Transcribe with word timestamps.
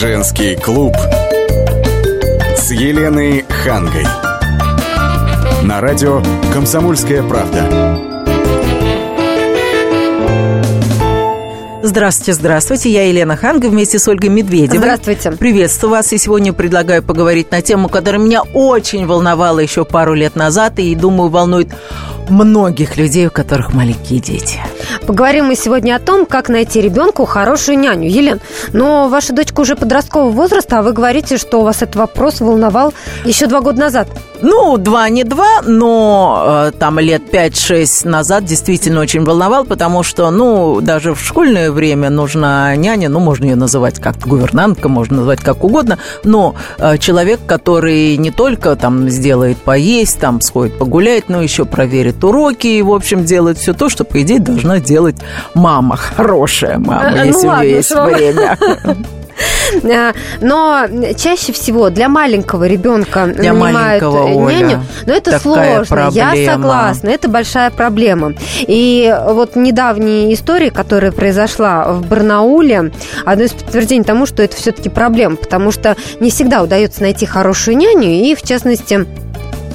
Женский 0.00 0.56
клуб 0.56 0.96
с 2.56 2.70
Еленой 2.70 3.44
Хангой. 3.46 4.06
На 5.62 5.82
радио 5.82 6.22
«Комсомольская 6.54 7.22
правда». 7.22 8.00
Здравствуйте, 11.82 12.32
здравствуйте. 12.32 12.90
Я 12.90 13.08
Елена 13.08 13.36
Ханга 13.36 13.66
вместе 13.66 13.98
с 13.98 14.08
Ольгой 14.08 14.30
Медведевой. 14.30 14.78
Здравствуйте. 14.78 15.32
Приветствую 15.32 15.90
вас. 15.90 16.10
И 16.14 16.16
сегодня 16.16 16.54
предлагаю 16.54 17.02
поговорить 17.02 17.50
на 17.50 17.60
тему, 17.60 17.90
которая 17.90 18.22
меня 18.22 18.40
очень 18.54 19.06
волновала 19.06 19.58
еще 19.58 19.84
пару 19.84 20.14
лет 20.14 20.34
назад 20.34 20.78
и, 20.78 20.94
думаю, 20.94 21.28
волнует 21.28 21.74
многих 22.30 22.96
людей, 22.96 23.26
у 23.26 23.30
которых 23.30 23.74
маленькие 23.74 24.20
дети. 24.20 24.60
Поговорим 25.06 25.46
мы 25.46 25.56
сегодня 25.56 25.96
о 25.96 25.98
том, 25.98 26.26
как 26.26 26.48
найти 26.48 26.80
ребенку 26.80 27.24
хорошую 27.24 27.78
няню. 27.78 28.08
Елен, 28.08 28.40
но 28.72 29.08
ваша 29.08 29.32
дочка 29.32 29.60
уже 29.60 29.76
подросткового 29.76 30.30
возраста, 30.30 30.78
а 30.78 30.82
вы 30.82 30.92
говорите, 30.92 31.36
что 31.36 31.60
у 31.60 31.64
вас 31.64 31.82
этот 31.82 31.96
вопрос 31.96 32.40
волновал 32.40 32.94
еще 33.24 33.46
два 33.46 33.60
года 33.60 33.80
назад. 33.80 34.08
Ну, 34.42 34.78
два 34.78 35.08
не 35.10 35.24
два, 35.24 35.60
но 35.62 36.70
э, 36.70 36.72
там 36.78 36.98
лет 36.98 37.30
пять-шесть 37.30 38.06
назад 38.06 38.44
действительно 38.46 39.00
очень 39.00 39.22
волновал, 39.24 39.64
потому 39.64 40.02
что, 40.02 40.30
ну, 40.30 40.80
даже 40.80 41.14
в 41.14 41.20
школьное 41.20 41.70
время 41.70 42.08
нужна 42.08 42.74
няня, 42.76 43.10
ну, 43.10 43.20
можно 43.20 43.44
ее 43.44 43.56
называть 43.56 44.00
как 44.00 44.16
гувернантка, 44.18 44.88
можно 44.88 45.18
назвать 45.18 45.40
как 45.40 45.62
угодно, 45.62 45.98
но 46.24 46.54
э, 46.78 46.96
человек, 46.96 47.40
который 47.46 48.16
не 48.16 48.30
только 48.30 48.76
там 48.76 49.10
сделает 49.10 49.58
поесть, 49.58 50.18
там 50.20 50.40
сходит 50.40 50.78
погулять, 50.78 51.28
но 51.28 51.42
еще 51.42 51.66
проверит 51.66 52.19
уроки 52.24 52.66
и, 52.66 52.82
в 52.82 52.92
общем, 52.92 53.24
делает 53.24 53.58
все 53.58 53.72
то, 53.72 53.88
что, 53.88 54.04
по 54.04 54.20
идее, 54.22 54.38
должна 54.40 54.78
делать 54.80 55.16
мама, 55.54 55.96
хорошая 55.96 56.78
мама, 56.78 57.06
А, 57.06 57.10
ну 57.10 57.24
если 57.24 57.46
у 57.46 57.48
ладно, 57.48 57.62
нее 57.64 57.76
есть 57.76 57.90
вы. 57.94 58.04
время. 58.04 58.58
А, 59.84 60.12
Но 60.40 60.86
чаще 61.16 61.52
всего 61.52 61.90
для 61.90 62.08
маленького 62.08 62.66
ребенка 62.66 63.26
Для 63.26 63.52
нанимают 63.52 64.02
маленького, 64.02 64.24
Оля, 64.34 64.56
няню, 64.56 64.82
но 65.06 65.14
это 65.14 65.38
сложно. 65.38 66.10
Я 66.12 66.26
проблема. 66.28 66.52
согласна, 66.52 67.08
это 67.08 67.28
большая 67.28 67.70
проблема. 67.70 68.34
И 68.60 69.14
вот 69.28 69.56
недавняя 69.56 70.32
история, 70.34 70.70
которая 70.70 71.12
произошла 71.12 71.92
в 71.92 72.06
Барнауле, 72.06 72.92
одно 73.24 73.44
из 73.44 73.52
подтверждений 73.52 74.04
тому, 74.04 74.26
что 74.26 74.42
это 74.42 74.56
все-таки 74.56 74.88
проблема, 74.88 75.36
потому 75.36 75.70
что 75.70 75.96
не 76.20 76.30
всегда 76.30 76.62
удается 76.62 77.02
найти 77.02 77.24
хорошую 77.26 77.76
няню, 77.76 78.10
и 78.10 78.34
в 78.34 78.42
частности 78.42 79.06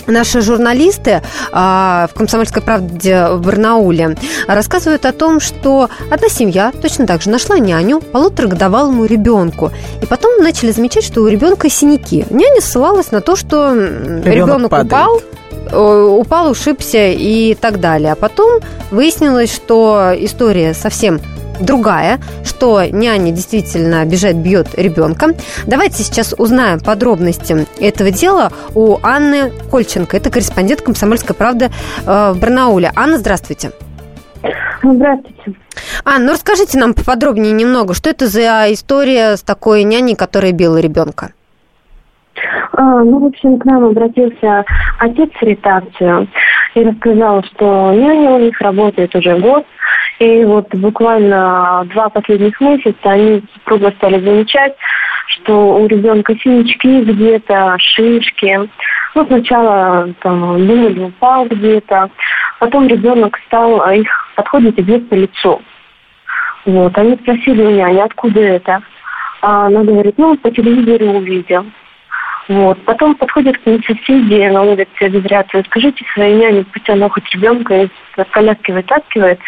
Наши 0.07 0.41
журналисты 0.41 1.21
а, 1.51 2.07
в 2.11 2.17
«Комсомольской 2.17 2.61
правде» 2.61 3.27
в 3.31 3.41
Барнауле 3.41 4.15
рассказывают 4.47 5.05
о 5.05 5.11
том, 5.11 5.39
что 5.39 5.89
одна 6.11 6.29
семья 6.29 6.71
точно 6.81 7.07
так 7.07 7.21
же 7.21 7.29
нашла 7.29 7.57
няню 7.57 8.01
полуторагодовалому 8.01 9.05
ребенку. 9.05 9.71
И 10.01 10.05
потом 10.05 10.43
начали 10.43 10.71
замечать, 10.71 11.03
что 11.03 11.21
у 11.21 11.27
ребенка 11.27 11.69
синяки. 11.69 12.25
Няня 12.29 12.61
ссылалась 12.61 13.11
на 13.11 13.21
то, 13.21 13.35
что 13.35 13.73
Ребенок 13.73 14.25
ребенок 14.25 14.85
упал, 14.85 15.21
э, 15.71 16.17
упал, 16.19 16.51
ушибся 16.51 17.07
и 17.07 17.55
так 17.55 17.79
далее. 17.79 18.13
А 18.13 18.15
потом 18.15 18.61
выяснилось, 18.91 19.53
что 19.53 20.11
история 20.17 20.73
совсем 20.73 21.19
другая, 21.59 22.19
что 22.43 22.83
няня 22.85 23.31
действительно 23.31 24.01
обижает, 24.01 24.37
бьет 24.37 24.75
ребенка. 24.75 25.29
Давайте 25.65 26.03
сейчас 26.03 26.33
узнаем 26.37 26.79
подробности 26.79 27.65
этого 27.79 28.11
дела 28.11 28.51
у 28.73 28.97
Анны 29.03 29.51
Кольченко. 29.71 30.17
Это 30.17 30.29
корреспондент 30.29 30.81
«Комсомольской 30.81 31.35
правды» 31.35 31.69
э, 32.05 32.31
в 32.33 32.39
Барнауле. 32.39 32.91
Анна, 32.95 33.17
здравствуйте. 33.17 33.71
Здравствуйте. 34.83 35.53
Анна, 36.03 36.25
ну 36.27 36.31
расскажите 36.33 36.77
нам 36.77 36.93
поподробнее 36.93 37.51
немного, 37.51 37.93
что 37.93 38.09
это 38.09 38.27
за 38.27 38.65
история 38.69 39.35
с 39.35 39.41
такой 39.41 39.83
няней, 39.83 40.15
которая 40.15 40.51
била 40.51 40.77
ребенка? 40.77 41.31
А, 42.73 43.03
ну, 43.03 43.19
в 43.19 43.25
общем, 43.25 43.57
к 43.57 43.65
нам 43.65 43.85
обратился 43.85 44.65
отец 44.99 45.29
в 45.39 45.41
редакцию 45.41 46.27
и 46.75 46.83
рассказал, 46.83 47.43
что 47.43 47.93
няня 47.93 48.31
у 48.31 48.39
них 48.39 48.59
работает 48.59 49.15
уже 49.15 49.37
год. 49.39 49.65
И 50.19 50.45
вот 50.45 50.73
буквально 50.73 51.85
два 51.91 52.09
последних 52.09 52.59
месяца 52.61 52.95
они 53.03 53.39
с 53.39 53.53
супругой 53.55 53.91
стали 53.97 54.19
замечать, 54.23 54.75
что 55.27 55.77
у 55.77 55.87
ребенка 55.87 56.35
синячки 56.37 57.03
где-то, 57.03 57.75
шишки. 57.79 58.69
Ну, 59.13 59.25
сначала 59.27 60.13
там 60.21 60.65
думали, 60.65 60.99
упал 60.99 61.45
где-то. 61.45 62.09
Потом 62.59 62.87
ребенок 62.87 63.37
стал 63.47 63.89
их 63.91 64.07
подходит 64.35 64.79
и 64.79 64.81
бьет 64.81 65.09
по 65.09 65.15
лицу. 65.15 65.61
Вот. 66.65 66.97
Они 66.97 67.15
спросили 67.15 67.61
у 67.61 67.71
няни, 67.71 67.99
откуда 67.99 68.39
это? 68.39 68.81
А 69.41 69.67
она 69.67 69.83
говорит, 69.83 70.17
ну, 70.17 70.37
по 70.37 70.49
телевизору 70.49 71.17
увидел. 71.17 71.65
Вот. 72.47 72.79
Потом 72.85 73.15
подходят 73.15 73.57
к 73.57 73.65
ней 73.65 73.83
соседи 73.85 74.47
на 74.49 74.61
улице 74.61 75.09
говорят, 75.09 75.47
«Вы 75.53 75.63
скажите 75.65 76.05
своей 76.13 76.35
няне, 76.35 76.65
пусть 76.71 76.89
она 76.89 77.09
хоть 77.09 77.29
ребенка 77.33 77.83
из 77.83 77.89
коляски 78.31 78.71
вытаскивает, 78.71 79.39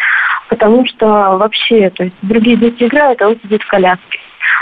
потому 0.48 0.86
что 0.86 1.06
вообще, 1.06 1.90
то 1.90 2.04
есть 2.04 2.16
другие 2.22 2.56
дети 2.56 2.84
играют, 2.84 3.20
а 3.22 3.28
он 3.28 3.38
сидит 3.42 3.62
в 3.62 3.68
коляске. 3.68 4.18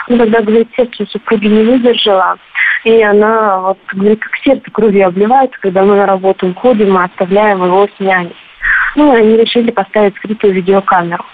Ну, 0.09 0.19
тогда, 0.19 0.41
говорит, 0.41 0.69
сердце 0.77 1.07
супруги 1.07 1.47
не 1.47 1.63
выдержала, 1.65 2.37
и 2.85 3.03
она, 3.03 3.61
вот, 3.61 3.79
говорит, 3.93 4.21
как 4.21 4.37
сердце 4.37 4.71
кровью 4.71 5.07
обливается, 5.07 5.59
когда 5.61 5.85
мы 5.85 5.97
на 5.97 6.07
работу 6.07 6.49
уходим, 6.49 6.93
мы 6.93 7.05
оставляем 7.05 7.65
его 7.65 7.89
с 7.89 8.01
няней. 8.01 8.37
Ну, 8.95 9.17
и 9.17 9.21
они 9.21 9.37
решили 9.37 9.71
поставить 9.71 10.17
скрытую 10.17 10.55
видеокамеру. 10.55 11.25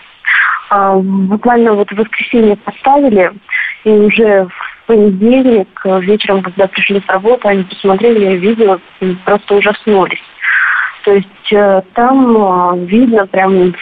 А, 0.70 0.96
буквально 0.96 1.74
вот 1.74 1.90
в 1.90 1.96
воскресенье 1.96 2.56
поставили, 2.56 3.32
и 3.84 3.90
уже 3.90 4.46
в 4.46 4.86
понедельник 4.86 5.68
э, 5.84 6.00
вечером, 6.00 6.42
когда 6.42 6.66
пришли 6.66 7.00
с 7.00 7.06
работы, 7.06 7.48
они 7.48 7.64
посмотрели 7.64 8.36
видео 8.36 8.78
и 9.00 9.14
просто 9.24 9.54
ужаснулись. 9.54 10.22
То 11.04 11.12
есть 11.14 11.52
э, 11.52 11.82
там 11.94 12.36
э, 12.36 12.86
видно 12.86 13.26
прям 13.26 13.74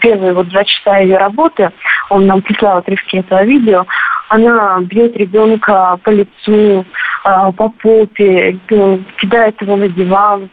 первые 0.00 0.32
вот 0.32 0.48
два 0.48 0.64
часа 0.64 0.98
ее 0.98 1.18
работы, 1.18 1.70
он 2.08 2.26
нам 2.26 2.40
прислал 2.42 2.78
отрывки 2.78 3.16
этого 3.16 3.44
видео, 3.44 3.84
она 4.28 4.80
бьет 4.80 5.16
ребенка 5.16 5.98
по 6.02 6.10
лицу, 6.10 6.84
э, 7.24 7.52
по 7.56 7.68
попе, 7.68 8.58
э, 8.68 8.98
кидает 9.20 9.60
его 9.60 9.76
на 9.76 9.88
диван. 9.88 10.48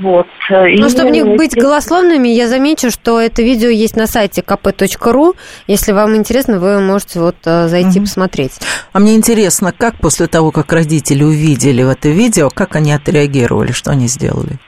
Вот. 0.00 0.26
И, 0.50 0.80
Ну, 0.80 0.88
чтобы 0.88 1.10
не 1.10 1.22
быть 1.22 1.54
голословными, 1.54 2.26
я 2.26 2.48
замечу, 2.48 2.90
что 2.90 3.20
это 3.20 3.42
видео 3.42 3.68
есть 3.68 3.94
на 3.94 4.08
сайте 4.08 4.40
kp.ru. 4.40 5.36
Если 5.68 5.92
вам 5.92 6.16
интересно, 6.16 6.58
вы 6.58 6.80
можете 6.80 7.20
вот 7.20 7.36
зайти 7.44 8.00
Мгм. 8.00 8.06
посмотреть. 8.06 8.58
А 8.92 8.98
мне 8.98 9.14
интересно, 9.14 9.72
как 9.72 9.94
после 9.98 10.26
того, 10.26 10.50
как 10.50 10.72
родители 10.72 11.22
увидели 11.22 11.84
в 11.84 11.90
это 11.90 12.08
видео, 12.08 12.50
как 12.52 12.74
они 12.74 12.92
отреагировали, 12.92 13.70
что 13.70 13.92
они 13.92 14.08
сделали? 14.08 14.58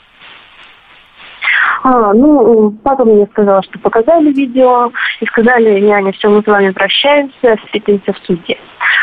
А, 1.83 2.13
ну, 2.13 2.73
папа 2.83 3.05
мне 3.05 3.27
сказал, 3.27 3.63
что 3.63 3.79
показали 3.79 4.33
видео 4.33 4.91
и 5.21 5.27
сказали, 5.27 5.81
няня, 5.81 6.13
все, 6.13 6.29
мы 6.29 6.43
с 6.43 6.47
вами 6.47 6.71
прощаемся, 6.71 7.57
встретимся 7.65 8.13
в 8.13 8.19
суде. 8.27 8.59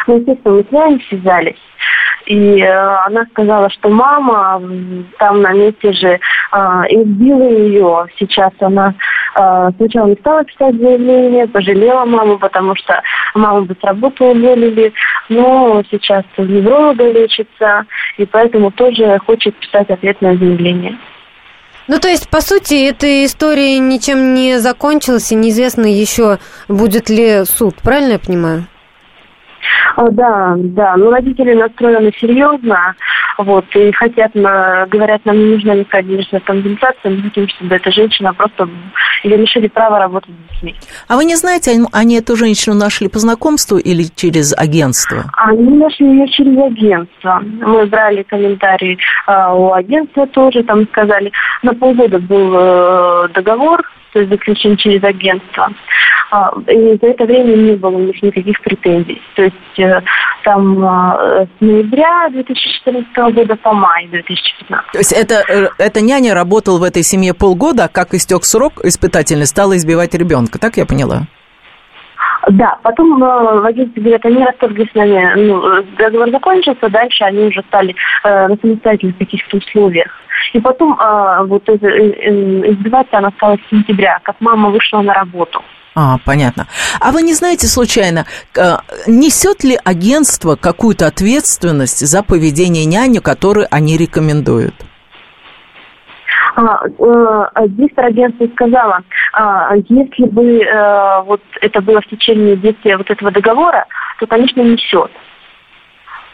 Ну, 0.07 0.17
естественно, 0.17 0.55
мы 0.55 0.63
с 0.63 0.71
няней 0.71 1.05
связались. 1.07 1.59
И 2.25 2.59
э, 2.59 2.97
она 3.05 3.25
сказала, 3.31 3.69
что 3.69 3.89
мама 3.89 4.61
там 5.19 5.41
на 5.41 5.53
месте 5.53 5.93
же 5.93 6.07
э, 6.07 6.57
избила 6.89 7.49
ее. 7.49 8.07
Сейчас 8.17 8.51
она 8.59 8.95
э, 9.35 9.69
сначала 9.77 10.07
не 10.07 10.15
стала 10.15 10.43
писать 10.43 10.75
заявление, 10.75 11.47
пожалела 11.47 12.05
маму, 12.05 12.39
потому 12.39 12.75
что 12.75 13.01
маму 13.35 13.65
бы 13.65 13.75
с 13.79 13.83
работы 13.83 14.23
уволили, 14.23 14.91
но 15.29 15.83
сейчас 15.91 16.23
невролога 16.37 17.11
лечится, 17.11 17.85
и 18.17 18.25
поэтому 18.25 18.71
тоже 18.71 19.19
хочет 19.25 19.55
писать 19.57 19.89
ответное 19.89 20.35
заявление. 20.35 20.97
Ну, 21.87 21.99
то 21.99 22.07
есть, 22.07 22.29
по 22.29 22.41
сути, 22.41 22.87
эта 22.89 23.25
история 23.25 23.77
ничем 23.77 24.33
не 24.33 24.59
закончилась, 24.59 25.31
и 25.31 25.35
неизвестно 25.35 25.85
еще, 25.85 26.39
будет 26.67 27.09
ли 27.09 27.43
суд. 27.45 27.75
Правильно 27.83 28.13
я 28.13 28.19
понимаю? 28.19 28.67
А, 29.95 30.09
Да, 30.09 30.55
да, 30.57 30.95
но 30.97 31.09
родители 31.11 31.53
настроены 31.53 32.11
серьезно, 32.19 32.95
вот, 33.37 33.65
и 33.75 33.91
хотят, 33.91 34.33
на- 34.35 34.85
говорят, 34.87 35.21
нам 35.25 35.37
не 35.37 35.55
нужна 35.55 35.75
никакая 35.75 36.03
денежная 36.03 36.39
компенсация, 36.41 37.11
мы 37.11 37.21
хотим, 37.23 37.47
чтобы 37.49 37.75
эта 37.75 37.91
женщина 37.91 38.33
просто 38.33 38.69
ее 39.23 39.37
лишили 39.37 39.67
права 39.67 39.99
работать 39.99 40.29
с 40.29 40.53
детьми. 40.53 40.75
А 41.07 41.15
вы 41.15 41.25
не 41.25 41.35
знаете, 41.35 41.71
они- 41.91 42.17
эту 42.17 42.35
женщину 42.35 42.75
нашли 42.75 43.07
по 43.09 43.19
знакомству 43.19 43.77
или 43.77 44.03
через 44.15 44.53
агентство? 44.57 45.25
Они 45.37 45.77
нашли 45.77 46.07
ее 46.07 46.27
через 46.29 46.57
агентство. 46.57 47.41
Мы 47.61 47.85
брали 47.87 48.23
комментарии 48.23 48.97
а, 49.27 49.53
у 49.53 49.73
агентства 49.73 50.27
тоже, 50.27 50.63
там 50.63 50.87
сказали, 50.87 51.31
на 51.63 51.73
полгода 51.73 52.19
был 52.19 52.53
э, 52.55 53.27
договор, 53.33 53.81
то 54.15 54.21
есть 54.21 54.31
заключен 54.31 54.77
через 54.77 55.03
агентство. 55.03 55.69
А, 56.31 56.53
И 56.67 56.97
за 57.01 57.07
это 57.07 57.25
время 57.25 57.53
не 57.57 57.73
было 57.73 57.97
у 57.97 57.99
них 57.99 58.23
никаких 58.23 58.61
претензий. 58.61 59.21
То 59.35 59.43
есть 59.43 59.79
э, 59.79 60.01
там 60.45 60.81
э, 60.81 61.45
с 61.45 61.49
ноября 61.59 62.29
2014 62.29 63.13
года 63.35 63.57
по 63.57 63.73
май 63.73 64.07
2015. 64.07 64.91
То 64.93 64.97
есть 64.97 65.11
это, 65.11 65.43
э, 65.49 65.67
эта 65.77 65.99
няня 65.99 66.33
работала 66.33 66.79
в 66.79 66.83
этой 66.83 67.03
семье 67.03 67.33
полгода, 67.33 67.83
а 67.83 67.87
как 67.89 68.13
истек 68.13 68.45
срок 68.45 68.85
испытательный, 68.85 69.47
стала 69.47 69.75
избивать 69.75 70.13
ребенка, 70.13 70.59
так 70.59 70.77
я 70.77 70.85
поняла? 70.85 71.23
Да, 72.47 72.77
потом 72.83 73.21
э, 73.21 73.59
водители 73.59 73.99
говорят, 73.99 74.25
они 74.25 74.45
расторгли 74.45 74.87
с 74.89 74.95
нами, 74.95 75.33
ну, 75.35 75.83
договор 75.97 76.29
закончился, 76.29 76.87
дальше 76.87 77.25
они 77.25 77.47
уже 77.47 77.61
стали 77.67 77.93
э, 78.23 78.47
на 78.47 78.55
самостоятельных 78.55 79.17
каких-то 79.17 79.57
условиях. 79.57 80.07
И 80.53 80.59
потом 80.59 80.99
э, 80.99 81.45
вот 81.45 81.67
э, 81.69 81.73
издеваться 81.73 83.17
она 83.17 83.31
стала 83.31 83.57
с 83.57 83.69
сентября, 83.69 84.19
как 84.23 84.35
мама 84.39 84.69
вышла 84.69 85.01
на 85.01 85.13
работу. 85.13 85.61
А, 85.95 86.17
понятно. 86.25 86.67
А 86.99 87.11
вы 87.11 87.21
не 87.21 87.33
знаете 87.33 87.67
случайно, 87.67 88.25
э, 88.55 88.77
несет 89.07 89.63
ли 89.63 89.77
агентство 89.83 90.55
какую-то 90.55 91.07
ответственность 91.07 92.05
за 92.05 92.21
поведение 92.21 92.85
няни, 92.85 93.19
которую 93.19 93.67
они 93.71 93.97
рекомендуют? 93.97 94.75
А, 96.55 96.85
э, 96.85 97.67
директор 97.67 98.05
агентства 98.05 98.47
сказала, 98.53 99.01
а, 99.33 99.75
если 99.75 100.25
бы 100.25 100.61
э, 100.61 101.21
вот 101.23 101.41
это 101.61 101.81
было 101.81 102.01
в 102.01 102.07
течение 102.07 102.55
действия 102.55 102.97
вот 102.97 103.09
этого 103.09 103.31
договора, 103.31 103.85
то, 104.19 104.27
конечно, 104.27 104.61
несет. 104.61 105.11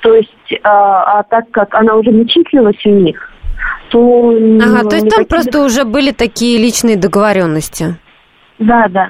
То 0.02 0.16
есть, 0.16 0.60
а, 0.64 1.20
а 1.20 1.24
так 1.24 1.50
как 1.52 1.74
она 1.76 1.96
уже 1.96 2.12
не 2.12 2.28
числилась 2.28 2.84
у 2.86 2.90
них, 2.90 3.31
то... 3.90 4.30
Ага, 4.62 4.90
то 4.90 4.96
есть 4.96 5.10
там 5.10 5.26
просто 5.26 5.64
уже 5.64 5.84
были 5.84 6.12
такие 6.12 6.58
личные 6.58 6.96
договоренности. 6.96 7.96
Да, 8.60 8.88
да. 8.90 9.10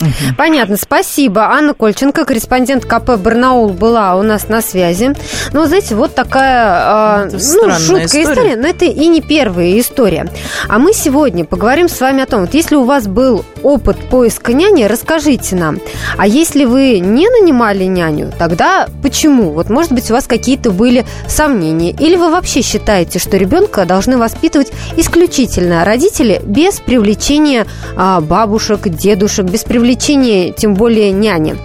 Угу. 0.00 0.34
Понятно, 0.36 0.76
спасибо. 0.76 1.46
Анна 1.46 1.72
Кольченко, 1.72 2.26
корреспондент 2.26 2.84
КП 2.84 3.16
Барнаул, 3.16 3.70
была 3.70 4.14
у 4.16 4.22
нас 4.22 4.48
на 4.48 4.60
связи. 4.60 5.14
Ну, 5.52 5.64
знаете, 5.64 5.94
вот 5.94 6.14
такая 6.14 7.30
ну, 7.30 7.38
ну, 7.66 7.70
жуткая 7.70 8.04
история. 8.06 8.22
история, 8.22 8.56
но 8.56 8.68
это 8.68 8.84
и 8.84 9.06
не 9.06 9.22
первая 9.22 9.78
история. 9.80 10.30
А 10.68 10.78
мы 10.78 10.92
сегодня 10.92 11.44
поговорим 11.44 11.88
с 11.88 11.98
вами 11.98 12.22
о 12.22 12.26
том, 12.26 12.42
вот 12.42 12.52
если 12.52 12.76
у 12.76 12.84
вас 12.84 13.06
был 13.06 13.44
опыт 13.62 13.96
поиска 14.10 14.52
няни, 14.52 14.84
расскажите 14.84 15.56
нам. 15.56 15.78
А 16.18 16.26
если 16.26 16.66
вы 16.66 16.98
не 16.98 17.28
нанимали 17.28 17.84
няню, 17.84 18.32
тогда 18.38 18.88
почему? 19.02 19.52
Вот, 19.52 19.70
может 19.70 19.92
быть, 19.92 20.10
у 20.10 20.14
вас 20.14 20.26
какие-то 20.26 20.70
были 20.70 21.06
сомнения. 21.26 21.92
Или 21.92 22.16
вы 22.16 22.30
вообще 22.30 22.60
считаете, 22.60 23.18
что 23.18 23.38
ребенка 23.38 23.86
должны 23.86 24.18
воспитывать 24.18 24.72
исключительно 24.96 25.84
родители 25.84 26.42
без 26.44 26.80
привлечения 26.80 27.66
а, 27.96 28.20
бабушек, 28.20 28.88
дедушек, 28.88 29.46
без 29.46 29.64
привлечения 29.64 29.85
привлечение, 29.86 30.50
тем 30.50 30.74
более 30.74 31.12
няни. 31.12 31.56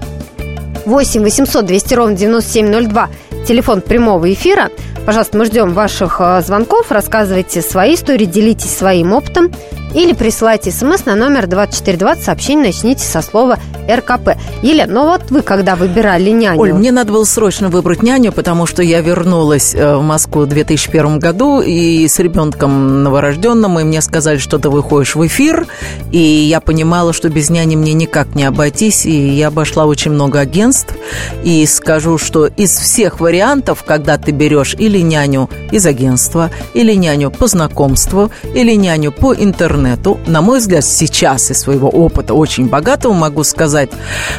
8 0.85 1.23
800 1.23 1.65
200 1.65 1.93
ровно 1.95 2.15
9702. 2.15 3.09
Телефон 3.47 3.81
прямого 3.81 4.31
эфира. 4.31 4.69
Пожалуйста, 5.07 5.39
мы 5.39 5.45
ждем 5.45 5.73
ваших 5.73 6.17
э, 6.19 6.43
звонков. 6.45 6.91
Рассказывайте 6.91 7.63
свои 7.63 7.95
истории, 7.95 8.25
делитесь 8.25 8.77
своим 8.77 9.13
опытом. 9.13 9.51
Или 9.93 10.13
присылайте 10.13 10.71
смс 10.71 11.05
на 11.05 11.15
номер 11.15 11.47
2420. 11.47 12.23
Сообщение 12.23 12.67
начните 12.67 13.03
со 13.03 13.21
слова 13.21 13.59
РКП. 13.89 14.37
Елена, 14.61 14.93
ну 14.93 15.03
вот 15.05 15.31
вы 15.31 15.41
когда 15.41 15.75
выбирали 15.75 16.29
няню? 16.29 16.59
Оль, 16.59 16.71
мне 16.71 16.91
надо 16.91 17.11
было 17.11 17.25
срочно 17.25 17.67
выбрать 17.67 18.01
няню, 18.01 18.31
потому 18.31 18.65
что 18.65 18.83
я 18.83 19.01
вернулась 19.01 19.75
э, 19.75 19.95
в 19.97 20.01
Москву 20.01 20.43
в 20.43 20.47
2001 20.47 21.19
году 21.19 21.59
и 21.59 22.07
с 22.07 22.19
ребенком 22.19 23.03
новорожденным, 23.03 23.79
и 23.79 23.83
мне 23.83 24.01
сказали, 24.01 24.37
что 24.37 24.59
ты 24.59 24.69
выходишь 24.69 25.15
в 25.15 25.27
эфир, 25.27 25.67
и 26.11 26.19
я 26.19 26.61
понимала, 26.61 27.11
что 27.11 27.27
без 27.29 27.49
няни 27.49 27.75
мне 27.75 27.93
никак 27.93 28.33
не 28.33 28.45
обойтись, 28.45 29.05
и 29.05 29.11
я 29.11 29.47
обошла 29.47 29.85
очень 29.85 30.11
много 30.11 30.39
агентств, 30.39 30.95
и 31.43 31.65
скажу, 31.65 32.17
что 32.17 32.45
из 32.45 32.71
всех 32.77 33.19
вариантов, 33.19 33.83
когда 33.83 34.17
ты 34.17 34.31
берешь 34.31 34.73
или 34.77 34.99
няню 34.99 35.49
из 35.71 35.85
агентства, 35.85 36.49
или 36.73 36.93
няню 36.93 37.29
по 37.29 37.47
знакомству, 37.47 38.31
или 38.53 38.73
няню 38.75 39.11
по 39.11 39.33
интернету, 39.33 39.80
интернету, 39.81 40.19
на 40.27 40.41
мой 40.41 40.59
взгляд, 40.59 40.85
сейчас 40.85 41.51
из 41.51 41.59
своего 41.59 41.89
опыта 41.89 42.33
очень 42.33 42.67
богатого 42.67 43.13
могу 43.13 43.43
сказать, 43.43 43.89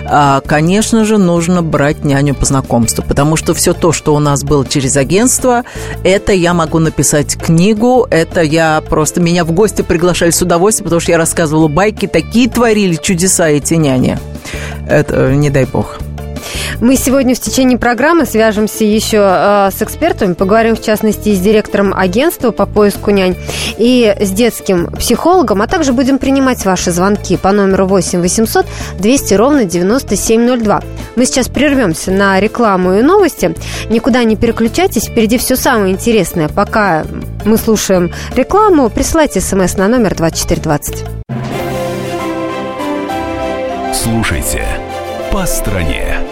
а, 0.05 0.41
конечно 0.41 1.05
же, 1.05 1.19
нужно 1.19 1.63
брать 1.63 2.05
няню 2.05 2.35
по 2.35 2.45
знакомству, 2.45 3.05
потому 3.07 3.37
что 3.37 3.55
все 3.55 3.75
то, 3.75 3.93
что 3.93 4.15
у 4.15 4.19
нас 4.19 4.45
было 4.45 4.67
через 4.67 4.97
агентство, 4.97 5.65
это 6.05 6.33
я 6.33 6.55
могу 6.55 6.79
написать 6.79 7.37
книгу, 7.37 8.07
это 8.11 8.43
я 8.43 8.83
просто 8.89 9.21
меня 9.21 9.45
в 9.45 9.53
гости 9.53 9.83
приглашали 9.83 10.31
с 10.31 10.43
удовольствием, 10.43 10.85
потому 10.85 11.01
что 11.01 11.13
я 11.13 11.19
рассказывала 11.19 11.69
байки, 11.69 12.07
такие 12.07 12.49
творили 12.49 12.95
чудеса 12.95 13.49
эти 13.49 13.75
няни. 13.75 14.19
Это 14.89 15.33
не 15.35 15.51
дай 15.51 15.65
бог. 15.65 15.99
Мы 16.81 16.97
сегодня 16.97 17.35
в 17.35 17.41
течение 17.41 17.79
программы 17.79 18.27
свяжемся 18.27 18.85
еще 18.85 19.19
э, 19.19 19.71
с 19.73 19.83
экспертами, 19.83 20.35
поговорим 20.35 20.77
в 20.77 20.83
частности 20.83 21.35
с 21.35 21.41
директором 21.41 21.95
агентства 21.95 22.51
по 22.51 22.67
поиску 22.67 23.11
нянь 23.11 23.37
и 23.79 24.15
с 24.21 24.31
детским 24.31 24.87
психологом, 24.93 25.63
а 25.63 25.67
также 25.67 25.93
будем 25.93 26.19
принимать 26.19 26.65
ваши 26.65 26.91
звонки 26.91 27.37
по 27.37 27.53
номеру 27.53 27.87
8 27.87 28.21
800 28.21 28.67
200 28.99 29.35
ровно 29.35 29.65
9702. 29.65 30.83
Мы 31.17 31.27
сейчас 31.27 31.49
прервемся 31.49 32.11
на 32.11 32.41
рекламу 32.41 32.95
и 32.95 33.03
новости. 33.03 33.55
Никуда 33.91 34.25
не 34.25 34.37
переключайтесь, 34.37 35.05
впереди 35.05 35.39
все 35.39 35.57
самое 35.57 35.93
интересное. 35.93 36.49
Пока 36.49 37.05
мы 37.45 37.57
слушаем 37.57 38.13
рекламу, 38.35 38.89
присылайте 38.89 39.41
смс 39.41 39.77
на 39.77 39.89
номер 39.89 40.15
2420. 40.15 41.05
Слушайте 43.95 44.65
«По 45.31 45.47
стране». 45.47 46.32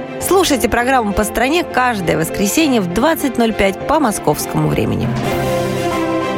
Слушайте 0.21 0.69
программу 0.69 1.13
«По 1.13 1.23
стране» 1.23 1.63
каждое 1.63 2.17
воскресенье 2.17 2.81
в 2.81 2.87
20.05 2.87 3.87
по 3.87 3.99
московскому 3.99 4.67
времени. 4.67 5.07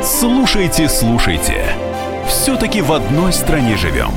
Слушайте, 0.02 0.88
слушайте. 0.88 1.66
Все-таки 2.28 2.82
в 2.82 2.92
одной 2.92 3.34
стране 3.34 3.76
живем. 3.78 4.14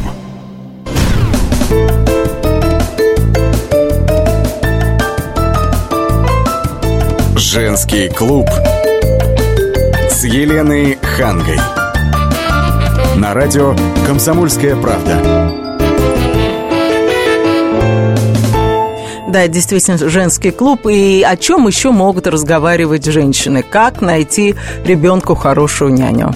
Женский 7.37 8.09
клуб 8.09 8.49
с 10.11 10.25
Еленой 10.25 10.99
Хангой. 11.03 11.59
На 13.17 13.35
радио 13.35 13.75
«Комсомольская 14.07 14.77
правда». 14.77 15.66
Да, 19.37 19.49
действительно, 19.49 19.99
женский 19.99 20.51
клуб. 20.51 20.87
И 20.87 21.23
о 21.23 21.37
чем 21.37 21.67
еще 21.67 21.91
могут 21.91 22.27
разговаривать 22.27 23.05
женщины? 23.05 23.63
Как 23.63 24.01
найти 24.01 24.55
ребенку 24.87 25.35
хорошую 25.35 25.93
няню? 25.93 26.35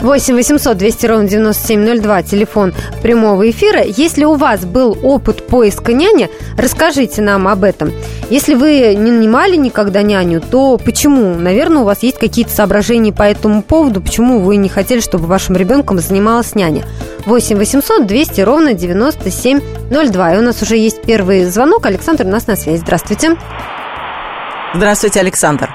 8 0.00 0.34
800 0.34 0.76
200 0.76 1.06
ровно 1.06 1.28
9702, 1.28 2.22
телефон 2.22 2.74
прямого 3.02 3.50
эфира. 3.50 3.82
Если 3.82 4.24
у 4.24 4.34
вас 4.34 4.64
был 4.64 4.96
опыт 5.02 5.46
поиска 5.46 5.92
няни, 5.92 6.30
расскажите 6.56 7.20
нам 7.20 7.48
об 7.48 7.64
этом. 7.64 7.92
Если 8.30 8.54
вы 8.54 8.94
не 8.94 9.10
нанимали 9.10 9.56
никогда 9.56 10.02
няню, 10.02 10.40
то 10.40 10.78
почему? 10.78 11.34
Наверное, 11.34 11.82
у 11.82 11.84
вас 11.84 12.02
есть 12.02 12.18
какие-то 12.18 12.52
соображения 12.52 13.12
по 13.12 13.24
этому 13.24 13.62
поводу, 13.62 14.00
почему 14.00 14.40
вы 14.40 14.56
не 14.56 14.68
хотели, 14.68 15.00
чтобы 15.00 15.26
вашим 15.26 15.56
ребенком 15.56 15.98
занималась 15.98 16.54
няня. 16.54 16.84
8 17.26 17.56
800 17.56 18.06
200 18.06 18.40
ровно 18.42 18.74
9702. 18.74 20.34
И 20.34 20.38
у 20.38 20.42
нас 20.42 20.62
уже 20.62 20.76
есть 20.76 21.02
первый 21.02 21.44
звонок. 21.44 21.86
Александр 21.86 22.24
у 22.24 22.28
нас 22.28 22.46
на 22.46 22.56
связи. 22.56 22.78
Здравствуйте. 22.78 23.36
Здравствуйте, 24.74 25.20
Александр. 25.20 25.70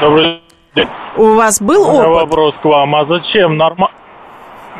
Добрый 0.00 0.24
день. 0.24 0.49
У 1.16 1.34
вас 1.34 1.60
был 1.60 1.82
опыт? 1.88 2.08
вопрос 2.08 2.54
к 2.62 2.64
вам. 2.64 2.94
А 2.94 3.04
зачем 3.06 3.56
норма 3.56 3.90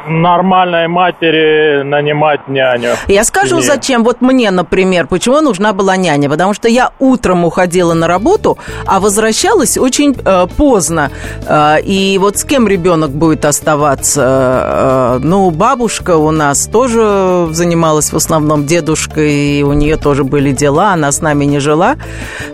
нормальной 0.07 0.89
матери 0.89 1.83
нанимать 1.83 2.49
няню. 2.49 2.91
Я 3.09 3.25
скажу, 3.25 3.57
Нет. 3.57 3.67
зачем. 3.67 4.05
Вот 4.05 4.21
мне, 4.21 4.51
например, 4.51 5.07
почему 5.07 5.41
нужна 5.41 5.73
была 5.73 5.97
няня. 5.97 6.29
Потому 6.29 6.55
что 6.55 6.69
я 6.69 6.91
утром 6.99 7.45
уходила 7.45 7.95
на 7.95 8.07
работу, 8.07 8.59
а 8.87 9.01
возвращалась 9.01 9.77
очень 9.77 10.17
э, 10.25 10.47
поздно. 10.57 11.11
Э, 11.47 11.81
и 11.83 12.19
вот 12.19 12.39
с 12.39 12.45
кем 12.45 12.69
ребенок 12.69 13.11
будет 13.11 13.45
оставаться? 13.45 14.23
Э, 14.23 15.19
ну, 15.23 15.51
бабушка 15.51 16.17
у 16.17 16.31
нас 16.31 16.67
тоже 16.67 17.49
занималась 17.51 18.13
в 18.13 18.17
основном 18.17 18.67
дедушкой, 18.67 19.33
и 19.33 19.63
у 19.63 19.73
нее 19.73 19.97
тоже 19.97 20.25
были 20.25 20.53
дела, 20.53 20.93
она 20.93 21.13
с 21.13 21.21
нами 21.21 21.45
не 21.45 21.59
жила. 21.59 21.97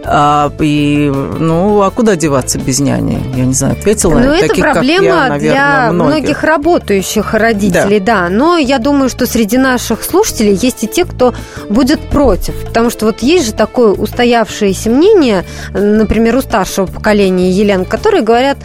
Э, 0.05 0.51
и, 0.61 1.13
ну, 1.39 1.83
а 1.83 1.91
куда 1.91 2.17
деваться 2.17 2.59
без 2.59 2.81
няни? 2.81 3.23
Я 3.35 3.45
не 3.45 3.55
знаю, 3.55 3.75
ответила. 3.75 4.19
Ну, 4.19 4.33
это 4.33 4.55
проблема 4.55 5.07
я, 5.07 5.29
наверное, 5.29 5.39
для 5.39 5.93
многих. 5.93 6.17
многих 6.17 6.43
работающих 6.43 7.35
родителей, 7.39 8.01
да. 8.01 8.29
Но 8.29 8.57
я 8.59 8.79
думаю, 8.79 9.09
что 9.09 9.27
среди 9.27 9.59
наших 9.59 10.03
слушателей 10.03 10.55
есть 10.55 10.85
и 10.85 10.87
те, 10.87 11.05
кто 11.05 11.35
будет 11.69 12.01
против. 12.09 12.55
Потому 12.65 12.91
что 12.91 13.07
вот 13.07 13.21
есть 13.21 13.47
же 13.47 13.53
такое 13.53 13.93
устоявшееся 13.93 14.91
мнение, 14.91 15.45
например, 15.73 16.37
у 16.37 16.43
старшего 16.43 16.87
поколения 16.87 17.51
Елен, 17.51 17.85
которые 17.85 18.23
говорят, 18.23 18.59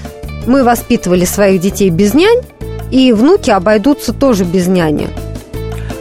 мы 0.45 0.63
воспитывали 0.63 1.25
своих 1.25 1.61
детей 1.61 1.89
без 1.89 2.13
нянь, 2.13 2.41
и 2.89 3.13
внуки 3.13 3.49
обойдутся 3.49 4.13
тоже 4.13 4.43
без 4.43 4.67
няни. 4.67 5.09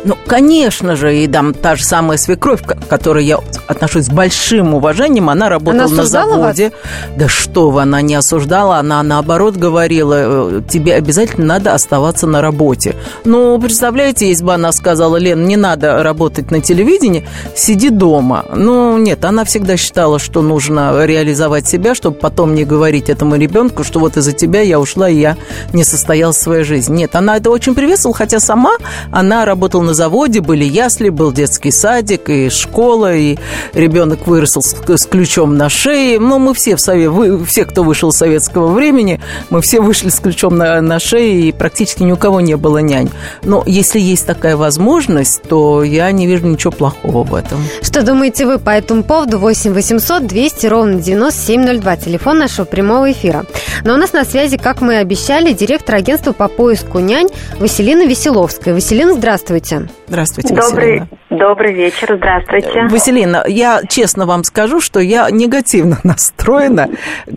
Ну, 0.04 0.16
конечно 0.26 0.96
же, 0.96 1.16
и 1.16 1.28
там 1.28 1.52
та 1.52 1.76
же 1.76 1.84
самая 1.84 2.16
свекровь, 2.16 2.62
которой 2.88 3.24
я 3.24 3.38
отношусь 3.70 4.06
с 4.06 4.08
большим 4.08 4.74
уважением, 4.74 5.30
она 5.30 5.48
работала 5.48 5.84
Она 5.84 5.94
на 5.94 6.04
заводе. 6.04 6.72
Да 7.16 7.28
что 7.28 7.70
вы, 7.70 7.82
она 7.82 8.02
не 8.02 8.14
осуждала, 8.14 8.78
она 8.78 9.02
наоборот 9.02 9.56
говорила, 9.56 10.14
э, 10.18 10.62
тебе 10.68 10.94
обязательно 10.94 11.46
надо 11.46 11.74
оставаться 11.74 12.26
на 12.26 12.40
работе. 12.42 12.96
Ну, 13.24 13.58
представляете, 13.60 14.28
если 14.28 14.44
бы 14.44 14.54
она 14.54 14.72
сказала, 14.72 15.16
Лен, 15.16 15.46
не 15.46 15.56
надо 15.56 16.02
работать 16.02 16.50
на 16.50 16.60
телевидении, 16.60 17.26
сиди 17.54 17.90
дома. 17.90 18.44
Ну, 18.54 18.98
нет, 18.98 19.24
она 19.24 19.44
всегда 19.44 19.76
считала, 19.76 20.18
что 20.18 20.42
нужно 20.42 21.04
реализовать 21.04 21.68
себя, 21.68 21.94
чтобы 21.94 22.16
потом 22.16 22.54
не 22.54 22.64
говорить 22.64 23.08
этому 23.08 23.36
ребенку, 23.36 23.84
что 23.84 24.00
вот 24.00 24.16
из-за 24.16 24.32
тебя 24.32 24.62
я 24.62 24.80
ушла, 24.80 25.08
и 25.08 25.20
я 25.20 25.36
не 25.72 25.84
состоялась 25.84 26.36
в 26.36 26.42
своей 26.42 26.64
жизни. 26.64 26.98
Нет, 26.98 27.14
она 27.14 27.36
это 27.36 27.50
очень 27.50 27.74
приветствовала, 27.74 28.16
хотя 28.16 28.40
сама 28.40 28.72
она 29.12 29.44
работала 29.44 29.82
на 29.82 29.94
заводе, 29.94 30.40
были 30.40 30.64
ясли, 30.64 31.08
был 31.08 31.32
детский 31.32 31.70
садик 31.70 32.28
и 32.28 32.50
школа, 32.50 33.14
и 33.14 33.38
ребенок 33.72 34.26
вырос 34.26 34.52
с, 34.52 34.74
с 34.86 35.06
ключом 35.06 35.56
на 35.56 35.68
шее. 35.68 36.18
Ну, 36.18 36.38
мы 36.38 36.54
все 36.54 36.76
в 36.76 36.80
совет, 36.80 37.10
вы, 37.10 37.44
все, 37.44 37.64
кто 37.64 37.82
вышел 37.82 38.10
из 38.10 38.16
советского 38.16 38.72
времени, 38.72 39.20
мы 39.50 39.60
все 39.60 39.80
вышли 39.80 40.08
с 40.08 40.20
ключом 40.20 40.56
на, 40.56 40.80
на 40.80 40.98
шее, 40.98 41.48
и 41.48 41.52
практически 41.52 42.02
ни 42.02 42.12
у 42.12 42.16
кого 42.16 42.40
не 42.40 42.56
было 42.56 42.78
нянь. 42.78 43.10
Но 43.42 43.62
если 43.66 43.98
есть 43.98 44.26
такая 44.26 44.56
возможность, 44.56 45.42
то 45.42 45.82
я 45.82 46.10
не 46.12 46.26
вижу 46.26 46.46
ничего 46.46 46.72
плохого 46.72 47.24
в 47.24 47.34
этом. 47.34 47.58
Что 47.82 48.02
думаете 48.02 48.46
вы 48.46 48.58
по 48.58 48.70
этому 48.70 49.02
поводу? 49.02 49.38
8 49.38 49.72
800 49.72 50.26
200 50.26 50.66
ровно 50.66 51.00
9702. 51.00 51.96
Телефон 51.96 52.38
нашего 52.38 52.64
прямого 52.64 53.10
эфира. 53.10 53.44
Но 53.84 53.94
у 53.94 53.96
нас 53.96 54.12
на 54.12 54.24
связи, 54.24 54.56
как 54.56 54.80
мы 54.80 54.94
и 54.94 54.96
обещали, 54.96 55.52
директор 55.52 55.96
агентства 55.96 56.32
по 56.32 56.48
поиску 56.48 56.98
нянь 56.98 57.28
Василина 57.58 58.06
Веселовская. 58.06 58.74
Василина, 58.74 59.14
здравствуйте. 59.14 59.88
Здравствуйте, 60.08 60.54
Добрый, 60.54 61.00
Василина. 61.00 61.08
добрый 61.30 61.72
вечер, 61.72 62.16
здравствуйте. 62.16 62.88
Василина, 62.90 63.39
я 63.46 63.82
честно 63.88 64.26
вам 64.26 64.44
скажу, 64.44 64.80
что 64.80 65.00
я 65.00 65.30
негативно 65.30 65.98
настроена 66.04 66.88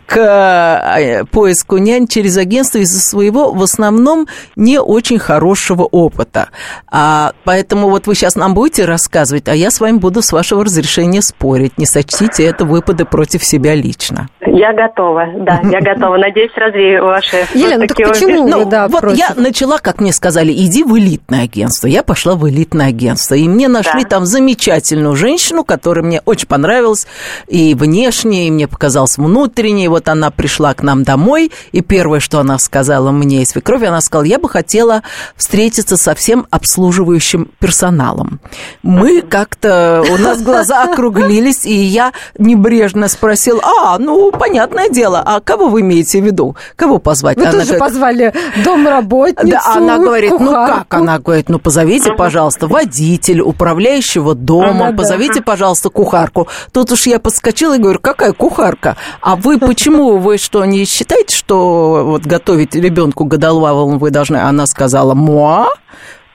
к 0.06 0.18
э, 0.18 1.24
поиску 1.32 1.78
нянь 1.78 2.08
через 2.08 2.38
агентство 2.38 2.80
из-за 2.80 3.00
своего, 3.00 3.52
в 3.52 3.62
основном, 3.62 4.28
не 4.56 4.80
очень 4.80 5.20
хорошего 5.20 5.84
опыта. 5.84 6.50
А, 6.92 7.34
поэтому 7.44 7.90
вот 7.90 8.08
вы 8.08 8.16
сейчас 8.16 8.36
нам 8.36 8.54
будете 8.54 8.86
рассказывать, 8.86 9.48
а 9.48 9.56
я 9.56 9.72
с 9.72 9.80
вами 9.80 9.98
буду 9.98 10.22
с 10.22 10.32
вашего 10.32 10.64
разрешения 10.66 11.22
спорить. 11.22 11.78
Не 11.78 11.86
сочтите 11.86 12.44
это 12.46 12.66
выпады 12.66 13.06
против 13.06 13.44
себя 13.44 13.76
лично. 13.76 14.30
Я 14.46 14.74
готова, 14.74 15.26
да, 15.38 15.62
я 15.70 15.82
готова. 15.94 16.18
Надеюсь, 16.18 16.52
развею 16.56 17.06
ваши 17.06 17.46
Елена, 17.54 17.80
вот 17.82 17.88
так 17.88 17.98
такие 17.98 18.08
почему? 18.08 18.42
убеждения. 18.44 18.56
Ну, 18.64 18.70
да, 18.70 18.88
вот 18.88 19.02
против. 19.02 19.18
я 19.20 19.34
начала, 19.36 19.78
как 19.78 20.00
мне 20.02 20.12
сказали, 20.14 20.52
иди 20.52 20.84
в 20.84 20.98
элитное 20.98 21.44
агентство. 21.44 21.88
Я 21.88 22.04
пошла 22.04 22.36
в 22.36 22.48
элитное 22.50 22.88
агентство. 22.88 23.36
И 23.36 23.48
мне 23.48 23.68
нашли 23.68 24.04
Да. 24.04 24.10
там 24.10 24.26
замечательную 24.26 25.16
женщину, 25.16 25.64
которая 25.64 25.93
мне 26.02 26.22
очень 26.26 26.48
понравилась 26.48 27.08
и 27.48 27.76
внешне, 27.76 28.48
и 28.48 28.52
мне 28.52 28.68
показалось 28.68 29.18
внутренне. 29.18 29.86
И 29.86 29.88
вот 29.88 30.08
она 30.10 30.32
пришла 30.32 30.74
к 30.74 30.82
нам 30.82 31.04
домой, 31.04 31.52
и 31.72 31.82
первое, 31.82 32.20
что 32.20 32.40
она 32.40 32.58
сказала 32.58 33.12
мне 33.12 33.44
из 33.44 33.50
свекрови, 33.50 33.86
она 33.86 34.02
сказала, 34.02 34.26
я 34.26 34.40
бы 34.40 34.50
хотела 34.50 35.04
встретиться 35.36 35.98
со 35.98 36.16
всем 36.16 36.48
обслуживающим 36.50 37.50
персоналом. 37.60 38.40
Мы 38.82 39.22
как-то, 39.22 40.04
у 40.10 40.18
нас 40.18 40.42
глаза 40.42 40.84
округлились, 40.84 41.66
и 41.66 41.74
я 41.74 42.14
небрежно 42.38 43.08
спросила, 43.08 43.62
а, 43.64 43.98
ну, 44.00 44.32
понятное 44.32 44.90
дело, 44.90 45.22
а 45.26 45.40
кого 45.40 45.68
вы 45.68 45.82
имеете 45.82 46.22
в 46.22 46.26
виду? 46.26 46.56
Кого 46.76 47.00
позвать? 47.00 47.38
Вы 47.38 47.44
Она 47.44 47.52
тоже 47.52 47.64
говорит, 47.66 47.80
позвали 47.80 48.34
домработницу, 48.64 49.48
да, 49.52 49.76
она 49.76 49.98
говорит, 49.98 50.32
ну 50.32 50.38
кухарку. 50.40 50.86
как? 50.90 50.94
Она 50.94 51.20
говорит, 51.20 51.50
ну 51.50 51.60
позовите, 51.60 52.14
пожалуйста, 52.14 52.68
водитель, 52.68 53.42
управляющего 53.42 54.36
домом, 54.36 54.96
позовите, 54.96 55.42
пожалуйста, 55.42 55.83
кухарку. 55.90 56.48
Тут 56.72 56.92
уж 56.92 57.08
я 57.08 57.20
подскочила 57.20 57.76
и 57.76 57.80
говорю, 57.80 58.00
какая 58.00 58.34
кухарка? 58.34 58.98
А 59.22 59.36
вы 59.36 59.60
почему, 59.60 60.18
вы 60.18 60.38
что, 60.38 60.64
не 60.66 60.86
считаете, 60.86 61.36
что 61.36 62.04
вот 62.06 62.24
готовить 62.24 62.76
ребенку 62.76 63.26
годолвавому 63.26 63.98
вы 63.98 64.12
должны? 64.12 64.38
Она 64.38 64.68
сказала, 64.68 65.14
муа? 65.14 65.68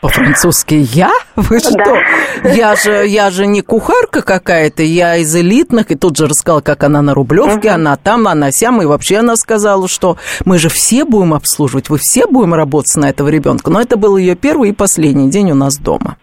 По-французски 0.00 0.74
я? 0.92 1.10
Вы 1.34 1.58
что? 1.58 1.96
Я 2.44 2.76
же, 2.76 3.04
я 3.06 3.30
же 3.30 3.46
не 3.46 3.62
кухарка 3.62 4.22
какая-то, 4.22 4.84
я 4.84 5.16
из 5.16 5.34
элитных. 5.34 5.90
И 5.90 5.96
тут 5.96 6.16
же 6.16 6.26
рассказала, 6.26 6.60
как 6.60 6.84
она 6.84 7.02
на 7.02 7.14
Рублевке, 7.14 7.70
она 7.70 7.96
там, 7.96 8.28
она 8.28 8.52
сям. 8.52 8.80
И 8.80 8.86
вообще 8.86 9.18
она 9.18 9.34
сказала, 9.34 9.88
что 9.88 10.16
мы 10.44 10.58
же 10.58 10.68
все 10.68 11.04
будем 11.04 11.34
обслуживать, 11.34 11.90
вы 11.90 11.98
все 11.98 12.28
будем 12.28 12.54
работать 12.54 12.94
на 12.96 13.10
этого 13.10 13.28
ребенка. 13.28 13.70
Но 13.70 13.80
это 13.80 13.96
был 13.96 14.16
ее 14.16 14.36
первый 14.36 14.70
и 14.70 14.72
последний 14.72 15.30
день 15.30 15.50
у 15.50 15.56
нас 15.56 15.76
дома. 15.76 16.16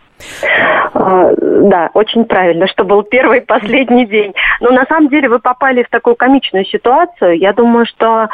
Да, 1.70 1.90
очень 1.94 2.26
правильно, 2.26 2.68
что 2.68 2.84
был 2.84 3.02
первый 3.02 3.40
и 3.40 3.46
последний 3.46 4.06
день. 4.06 4.34
Но 4.60 4.70
на 4.70 4.86
самом 4.86 5.10
деле 5.10 5.28
вы 5.28 5.40
попали 5.40 5.82
в 5.84 5.90
такую 5.90 6.16
комичную 6.16 6.66
ситуацию. 6.66 7.40
Я 7.40 7.54
думаю, 7.54 7.86
что 7.88 8.28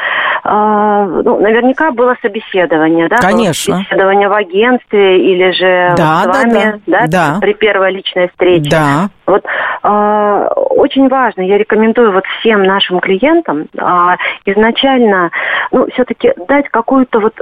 а, 0.44 1.06
ну, 1.06 1.40
наверняка 1.40 1.92
было 1.92 2.14
собеседование, 2.20 3.08
да? 3.08 3.16
Было 3.16 3.30
Конечно. 3.30 3.76
Собеседование 3.76 4.28
в 4.28 4.34
агентстве 4.34 5.18
или 5.18 5.50
же 5.52 5.94
Да, 5.96 6.22
с 6.22 6.26
да, 6.26 6.32
вами, 6.32 6.82
да. 6.86 7.04
Да. 7.08 7.38
При 7.40 7.54
первой 7.54 7.92
личной 7.92 8.28
встрече. 8.28 8.70
Да. 8.70 9.08
Вот 9.24 9.44
а, 9.82 10.48
очень 10.48 11.08
важно, 11.08 11.42
я 11.42 11.56
рекомендую 11.56 12.12
вот 12.12 12.24
всем 12.40 12.64
нашим 12.64 13.00
клиентам 13.00 13.66
а, 13.78 14.16
изначально, 14.44 15.30
ну, 15.70 15.86
все-таки 15.92 16.32
дать 16.48 16.68
какую-то 16.68 17.20
вот 17.20 17.34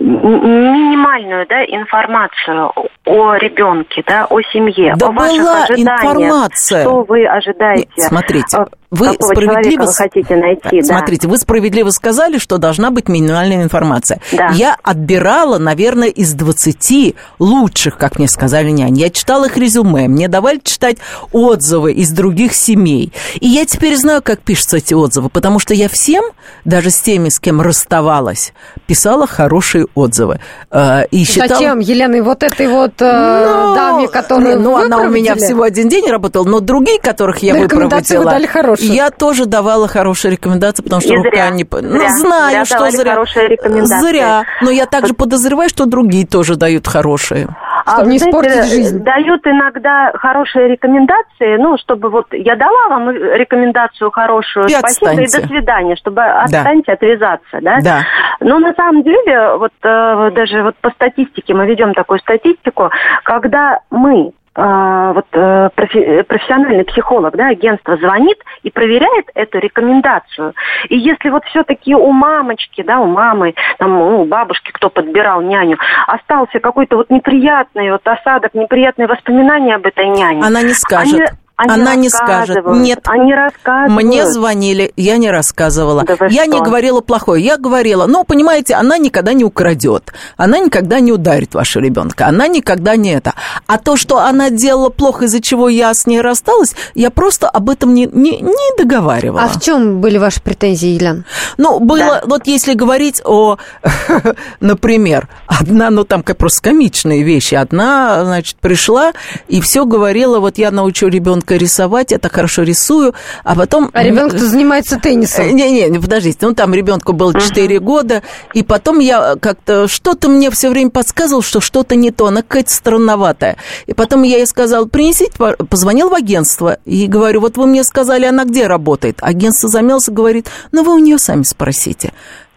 минимальную, 0.00 1.46
да, 1.48 1.64
информацию 1.64 2.72
о 3.06 3.34
ребенке, 3.34 4.04
да, 4.06 4.26
о 4.28 4.40
семье, 4.42 4.91
Да 4.96 5.06
о 5.06 5.12
ваших 5.12 5.38
была 5.38 5.62
ожиданиях, 5.64 6.00
информация. 6.04 6.82
что 6.82 7.04
вы 7.04 7.26
ожидаете. 7.26 7.88
Нет, 7.96 8.08
смотрите, 8.08 8.56
а, 8.56 8.66
вы 8.90 9.14
справедливо... 9.14 9.84
вы 9.84 9.92
хотите 9.92 10.36
найти, 10.36 10.80
да. 10.82 10.98
Смотрите, 10.98 11.26
вы 11.26 11.38
справедливо 11.38 11.88
сказали, 11.90 12.36
что 12.38 12.58
должна 12.58 12.90
быть 12.90 13.08
минимальная 13.08 13.62
информация. 13.62 14.20
Да. 14.32 14.50
Я 14.50 14.76
отбирала, 14.82 15.58
наверное, 15.58 16.08
из 16.08 16.34
20 16.34 17.14
лучших, 17.38 17.96
как 17.96 18.18
мне 18.18 18.28
сказали 18.28 18.68
нянь. 18.68 18.98
Я 18.98 19.08
читала 19.08 19.46
их 19.46 19.56
резюме, 19.56 20.08
мне 20.08 20.28
давали 20.28 20.60
читать 20.62 20.98
отзывы 21.32 21.92
из 21.94 22.10
других 22.10 22.54
семей. 22.54 23.12
И 23.40 23.48
я 23.48 23.64
теперь 23.64 23.96
знаю, 23.96 24.20
как 24.22 24.40
пишутся 24.40 24.76
эти 24.76 24.92
отзывы, 24.92 25.30
потому 25.30 25.58
что 25.58 25.72
я 25.72 25.88
всем, 25.88 26.24
даже 26.64 26.90
с 26.90 27.00
теми, 27.00 27.28
с 27.28 27.38
кем 27.40 27.60
расставалась, 27.60 28.52
писала 28.86 29.26
хорошие 29.26 29.86
отзывы. 29.94 30.38
Э, 30.70 31.04
И 31.10 31.24
считала... 31.24 31.48
Зачем, 31.48 31.78
Елена, 31.80 32.14
и 32.16 32.20
вот 32.20 32.42
этой 32.42 32.68
вот 32.68 32.92
э, 33.00 33.46
Ну, 33.46 33.74
даме, 33.74 34.08
которую 34.08 34.60
Ну, 34.60 34.76
вы 34.76 34.84
она 34.84 34.98
у 34.98 35.08
меня 35.08 35.34
всего 35.34 35.62
один 35.64 35.88
день 35.88 36.08
работала, 36.10 36.44
но 36.44 36.60
другие, 36.60 37.00
которых 37.00 37.38
я 37.38 37.54
Но 37.54 37.64
рекомендации 37.64 38.16
вы 38.16 38.24
выпроводила... 38.24 38.30
дали 38.30 38.46
хорошие. 38.46 38.94
Я 38.94 39.10
тоже 39.10 39.46
давала 39.46 39.88
хорошие 39.88 40.32
рекомендации, 40.32 40.82
потому 40.82 41.00
что 41.02 41.12
И 41.12 41.16
рука 41.16 41.30
зря, 41.30 41.50
не... 41.50 41.64
по- 41.64 41.80
зря, 41.80 41.88
ну, 41.90 42.08
знаю, 42.18 42.50
зря 42.50 42.64
что 42.64 42.90
зря. 42.90 43.10
хорошие 43.12 43.48
рекомендации. 43.48 44.00
Зря. 44.10 44.42
Но 44.60 44.70
я 44.70 44.86
также 44.86 45.14
подозреваю, 45.14 45.68
что 45.68 45.86
другие 45.86 46.26
тоже 46.26 46.56
дают 46.56 46.86
хорошие. 46.86 47.48
Чтобы 47.84 48.04
вы 48.04 48.10
не 48.12 48.16
испортить 48.18 48.52
знаете, 48.52 48.74
жизнь. 48.76 48.98
Дают 49.02 49.44
иногда 49.44 50.12
хорошие 50.14 50.68
рекомендации, 50.68 51.56
ну, 51.60 51.76
чтобы 51.78 52.10
вот 52.10 52.26
я 52.32 52.54
дала 52.54 52.88
вам 52.88 53.10
рекомендацию 53.10 54.10
хорошую, 54.12 54.66
И 54.66 54.70
спасибо 54.70 55.10
и 55.12 55.24
отстаньте. 55.24 55.40
до 55.40 55.46
свидания, 55.48 55.96
чтобы 55.96 56.22
отстаньте, 56.58 56.92
отвязаться, 56.92 57.58
да? 57.60 57.78
Да. 57.80 58.00
Но 58.40 58.58
на 58.58 58.72
самом 58.74 59.02
деле, 59.02 59.56
вот 59.56 59.72
э, 59.82 60.30
даже 60.34 60.62
вот 60.62 60.76
по 60.80 60.90
статистике, 60.90 61.54
мы 61.54 61.66
ведем 61.66 61.94
такую 61.94 62.18
статистику, 62.18 62.90
когда 63.24 63.80
мы 63.90 64.32
э, 64.54 65.12
вот 65.14 65.26
э, 65.32 65.70
профи- 65.74 66.22
профессиональный 66.24 66.84
психолог, 66.84 67.36
да, 67.36 67.48
агентство 67.48 67.96
звонит 67.96 68.38
и 68.62 68.70
проверяет 68.70 69.26
эту 69.34 69.58
рекомендацию. 69.58 70.54
И 70.88 70.96
если 70.96 71.30
вот 71.30 71.44
все-таки 71.46 71.94
у 71.94 72.10
мамочки, 72.10 72.82
да, 72.82 72.98
у 73.00 73.06
мамы, 73.06 73.54
там, 73.78 74.00
у 74.00 74.24
бабушки, 74.24 74.70
кто 74.72 74.90
подбирал 74.90 75.40
няню, 75.42 75.78
остался 76.06 76.58
какой-то 76.60 76.96
вот 76.96 77.10
неприятный 77.10 77.90
вот 77.92 78.06
осадок, 78.06 78.54
неприятные 78.54 79.08
воспоминания 79.08 79.76
об 79.76 79.86
этой 79.86 80.06
няне. 80.08 80.44
Она 80.44 80.62
не 80.62 80.74
скажет. 80.74 81.14
Они, 81.14 81.26
Они 81.56 81.74
Она 81.74 81.94
не 81.94 82.08
скажет. 82.08 82.64
Нет. 82.66 83.00
Они 83.04 83.34
рассказывают. 83.34 84.04
Мне 84.04 84.26
звонили, 84.26 84.92
я 84.96 85.16
не 85.16 85.30
рассказывала. 85.30 86.02
Да 86.02 86.16
я 86.28 86.44
что? 86.44 86.52
не 86.52 86.60
говорила 86.60 87.00
плохое. 87.00 87.44
Я 87.44 87.56
говорила, 87.56 88.06
ну, 88.06 88.24
понимаете, 88.24 88.74
она 88.74 88.98
никогда 88.98 89.32
не 89.32 89.44
украдет. 89.44 90.12
Она 90.36 90.58
никогда 90.58 90.98
не 91.00 91.12
ударит 91.12 91.54
вашего 91.54 91.82
ребенка. 91.82 92.26
Она 92.26 92.48
никогда 92.48 92.96
не 92.96 93.12
это. 93.12 93.34
А 93.66 93.78
то, 93.78 93.96
что 93.96 94.18
она 94.18 94.50
делала 94.50 94.88
плохо, 94.88 95.26
из-за 95.26 95.40
чего 95.40 95.68
я 95.68 95.94
с 95.94 96.06
ней 96.06 96.20
рассталась, 96.20 96.74
я 96.94 97.10
просто 97.10 97.48
об 97.48 97.70
этом 97.70 97.94
не, 97.94 98.06
не, 98.06 98.40
не 98.40 98.76
договаривала. 98.76 99.42
А 99.42 99.48
в 99.48 99.60
чем 99.60 100.00
были 100.00 100.18
ваши 100.18 100.40
претензии, 100.40 100.88
Елена? 100.88 101.24
Ну, 101.58 101.78
было, 101.80 102.22
вот 102.24 102.46
если 102.46 102.74
говорить 102.74 103.22
о, 103.24 103.58
например, 104.60 105.28
одна, 105.46 105.90
ну, 105.90 106.04
там 106.04 106.22
как 106.22 106.38
просто 106.38 106.62
комичные 106.62 107.22
вещи. 107.22 107.54
Одна, 107.54 108.24
значит, 108.24 108.56
пришла 108.56 109.12
и 109.48 109.60
все 109.60 109.84
говорила, 109.84 110.40
вот 110.40 110.58
я 110.58 110.70
научу 110.70 111.08
ребенка 111.08 111.51
рисовать, 111.56 112.10
я 112.10 112.18
так 112.18 112.32
хорошо 112.32 112.62
рисую, 112.62 113.14
а 113.44 113.54
потом... 113.54 113.90
А 113.92 114.02
ребенок 114.02 114.38
занимается 114.38 114.96
Э, 114.96 115.00
теннисом. 115.00 115.48
Не-не, 115.54 115.98
подождите, 116.00 116.38
ну 116.42 116.54
там 116.54 116.74
ребенку 116.74 117.12
было 117.12 117.38
4 117.38 117.78
года, 117.80 118.22
и 118.54 118.62
потом 118.62 118.98
я 118.98 119.36
как-то, 119.40 119.88
что-то 119.88 120.28
мне 120.28 120.50
все 120.50 120.70
время 120.70 120.90
подсказывал, 120.90 121.42
что 121.42 121.60
что-то 121.60 121.94
не 121.94 122.10
то, 122.10 122.26
она 122.26 122.42
какая-то 122.42 122.72
странноватая. 122.72 123.56
И 123.86 123.94
потом 123.94 124.22
я 124.22 124.38
ей 124.38 124.46
сказала, 124.46 124.86
принесите, 124.86 125.32
по- 125.36 125.56
позвонил 125.66 126.08
в 126.08 126.14
агентство, 126.14 126.78
и 126.84 127.06
говорю, 127.06 127.40
вот 127.40 127.56
вы 127.56 127.66
мне 127.66 127.84
сказали, 127.84 128.26
она 128.26 128.44
где 128.44 128.66
работает? 128.66 129.18
Агентство 129.20 129.68
замялся, 129.68 130.10
говорит, 130.12 130.48
ну 130.72 130.82
вы 130.84 130.94
у 130.94 130.98
нее 130.98 131.18
сами 131.18 131.42
спросите. 131.42 132.12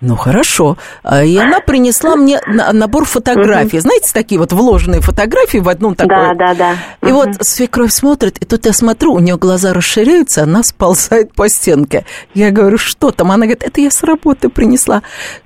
Ну, 0.07 0.15
хорошо. 0.15 0.77
А, 1.03 1.23
И 1.23 1.35
она 1.35 1.59
принесла 1.59 2.15
мне 2.15 2.39
на- 2.45 2.71
набор 2.73 3.05
фотографий. 3.05 3.79
Знаете, 3.79 4.11
такие 4.13 4.37
вот 4.39 4.53
вложенные 4.53 5.01
фотографии 5.01 5.57
в 5.57 5.67
одну 5.67 5.95
такую. 5.95 6.35
Да, 6.35 6.53
да, 6.53 6.53
да. 7.01 7.07
И 7.09 7.11
вот 7.11 7.29
свекровь 7.41 7.91
смотрит, 7.91 8.37
и 8.37 8.45
тут 8.45 8.65
я 8.67 8.73
смотрю, 8.73 9.13
у 9.13 9.19
нее 9.19 9.37
глаза 9.37 9.73
расширяются, 9.73 10.43
она 10.43 10.61
сползает 10.63 11.33
по 11.33 11.49
стенке. 11.49 12.05
Я 12.35 12.51
говорю, 12.51 12.77
что 12.77 13.09
там? 13.11 13.31
Она 13.31 13.45
говорит, 13.47 13.63
это 13.63 13.81
я 13.81 13.89
с 13.89 14.03
работы 14.03 14.49
принесла. 14.49 15.01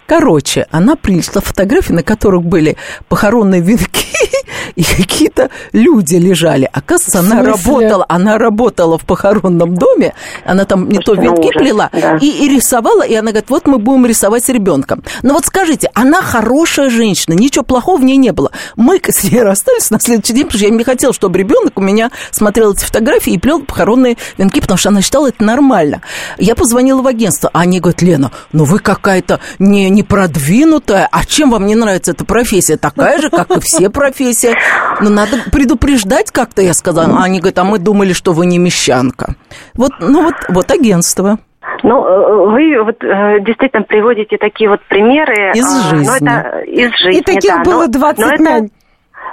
Короче, 0.10 0.66
она 0.72 0.96
принесла 0.96 1.40
фотографии, 1.40 1.94
на 1.94 2.02
которых 2.02 2.44
были 2.44 2.78
похоронные 3.10 3.62
венки, 3.62 4.08
и 4.76 4.84
какие-то 4.84 5.52
люди 5.72 6.16
лежали. 6.16 6.68
Оказывается, 6.74 7.20
она 7.20 7.44
работала, 7.44 8.08
она 8.10 8.40
работала 8.40 8.98
в 8.98 9.06
похоронном 9.06 9.76
доме, 9.76 10.16
она 10.46 10.66
там 10.66 10.90
не 10.90 10.98
то 10.98 11.14
ну 11.14 11.22
венки 11.22 11.50
плела, 11.56 11.92
да. 11.94 12.18
и, 12.18 12.26
и 12.26 12.50
рисовала, 12.50 13.04
и 13.04 13.14
она 13.14 13.30
говорит, 13.30 13.52
вот 13.52 13.68
мы 13.68 13.78
будем 13.78 14.08
рисовать 14.08 14.46
с 14.46 14.50
ребенком. 14.50 15.04
Но 15.22 15.36
вот 15.36 15.46
скажите, 15.46 15.92
она 15.94 16.24
хорошая 16.24 16.90
женщина, 16.90 17.36
ничего 17.36 17.64
плохого 17.64 18.00
в 18.00 18.04
ней 18.04 18.18
не 18.18 18.32
было. 18.32 18.52
Мы 18.76 19.00
с 19.08 19.24
ней 19.24 19.44
расстались 19.44 19.92
на 19.92 20.00
следующий 20.00 20.34
день, 20.34 20.46
потому 20.46 20.58
что 20.58 20.68
я 20.70 20.76
не 20.76 20.84
хотела, 20.84 21.14
чтобы 21.14 21.38
ребенок 21.38 21.78
у 21.78 21.82
меня 21.82 22.10
смотрел 22.32 22.74
эти 22.74 22.84
фотографии 22.84 23.34
и 23.34 23.38
плел 23.38 23.62
похоронные 23.62 24.18
венки, 24.40 24.60
потому 24.60 24.80
что 24.80 24.90
она 24.90 25.04
считала 25.04 25.28
это 25.28 25.44
нормально. 25.44 26.02
Я 26.40 26.56
позвонила 26.56 27.04
в 27.04 27.08
агентство, 27.08 27.52
а 27.54 27.60
они 27.60 27.80
говорят, 27.80 28.02
Лена, 28.02 28.32
ну 28.54 28.64
вы 28.64 28.80
какая-то 28.80 29.40
не, 29.60 29.90
не 29.90 29.99
продвинутая, 30.04 31.08
а 31.12 31.26
чем 31.26 31.52
вам 31.52 31.66
не 31.66 31.76
нравится 31.76 32.12
эта 32.12 32.26
профессия? 32.26 32.78
Такая 32.78 33.20
же, 33.20 33.30
как 33.30 33.50
и 33.52 33.60
все 33.60 33.90
профессии. 33.90 34.56
Но 35.02 35.10
надо 35.10 35.38
предупреждать 35.52 36.32
как-то, 36.32 36.62
я 36.62 36.74
сказала. 36.74 37.18
А 37.20 37.24
Они 37.24 37.40
говорят, 37.40 37.60
а 37.60 37.64
мы 37.64 37.80
думали, 37.80 38.14
что 38.14 38.34
вы 38.34 38.46
не 38.46 38.58
мещанка. 38.58 39.36
Вот, 39.76 39.92
ну 40.00 40.24
вот, 40.24 40.36
вот 40.50 40.72
агентство. 40.72 41.40
Ну, 41.84 42.06
э, 42.06 42.52
вы 42.52 42.84
вот 42.84 43.04
э, 43.04 43.40
действительно 43.42 43.84
приводите 43.84 44.38
такие 44.38 44.70
вот 44.70 44.82
примеры. 44.90 45.52
Из 45.54 45.66
а, 45.66 45.90
жизни. 45.90 46.16
это 46.18 46.60
из 46.62 46.92
жизни, 46.98 47.20
И 47.20 47.24
таких 47.24 47.54
да, 47.58 47.64
было 47.64 47.86
но- 47.86 47.88
20 47.88 48.20
но 48.20 48.32
это. 48.34 48.68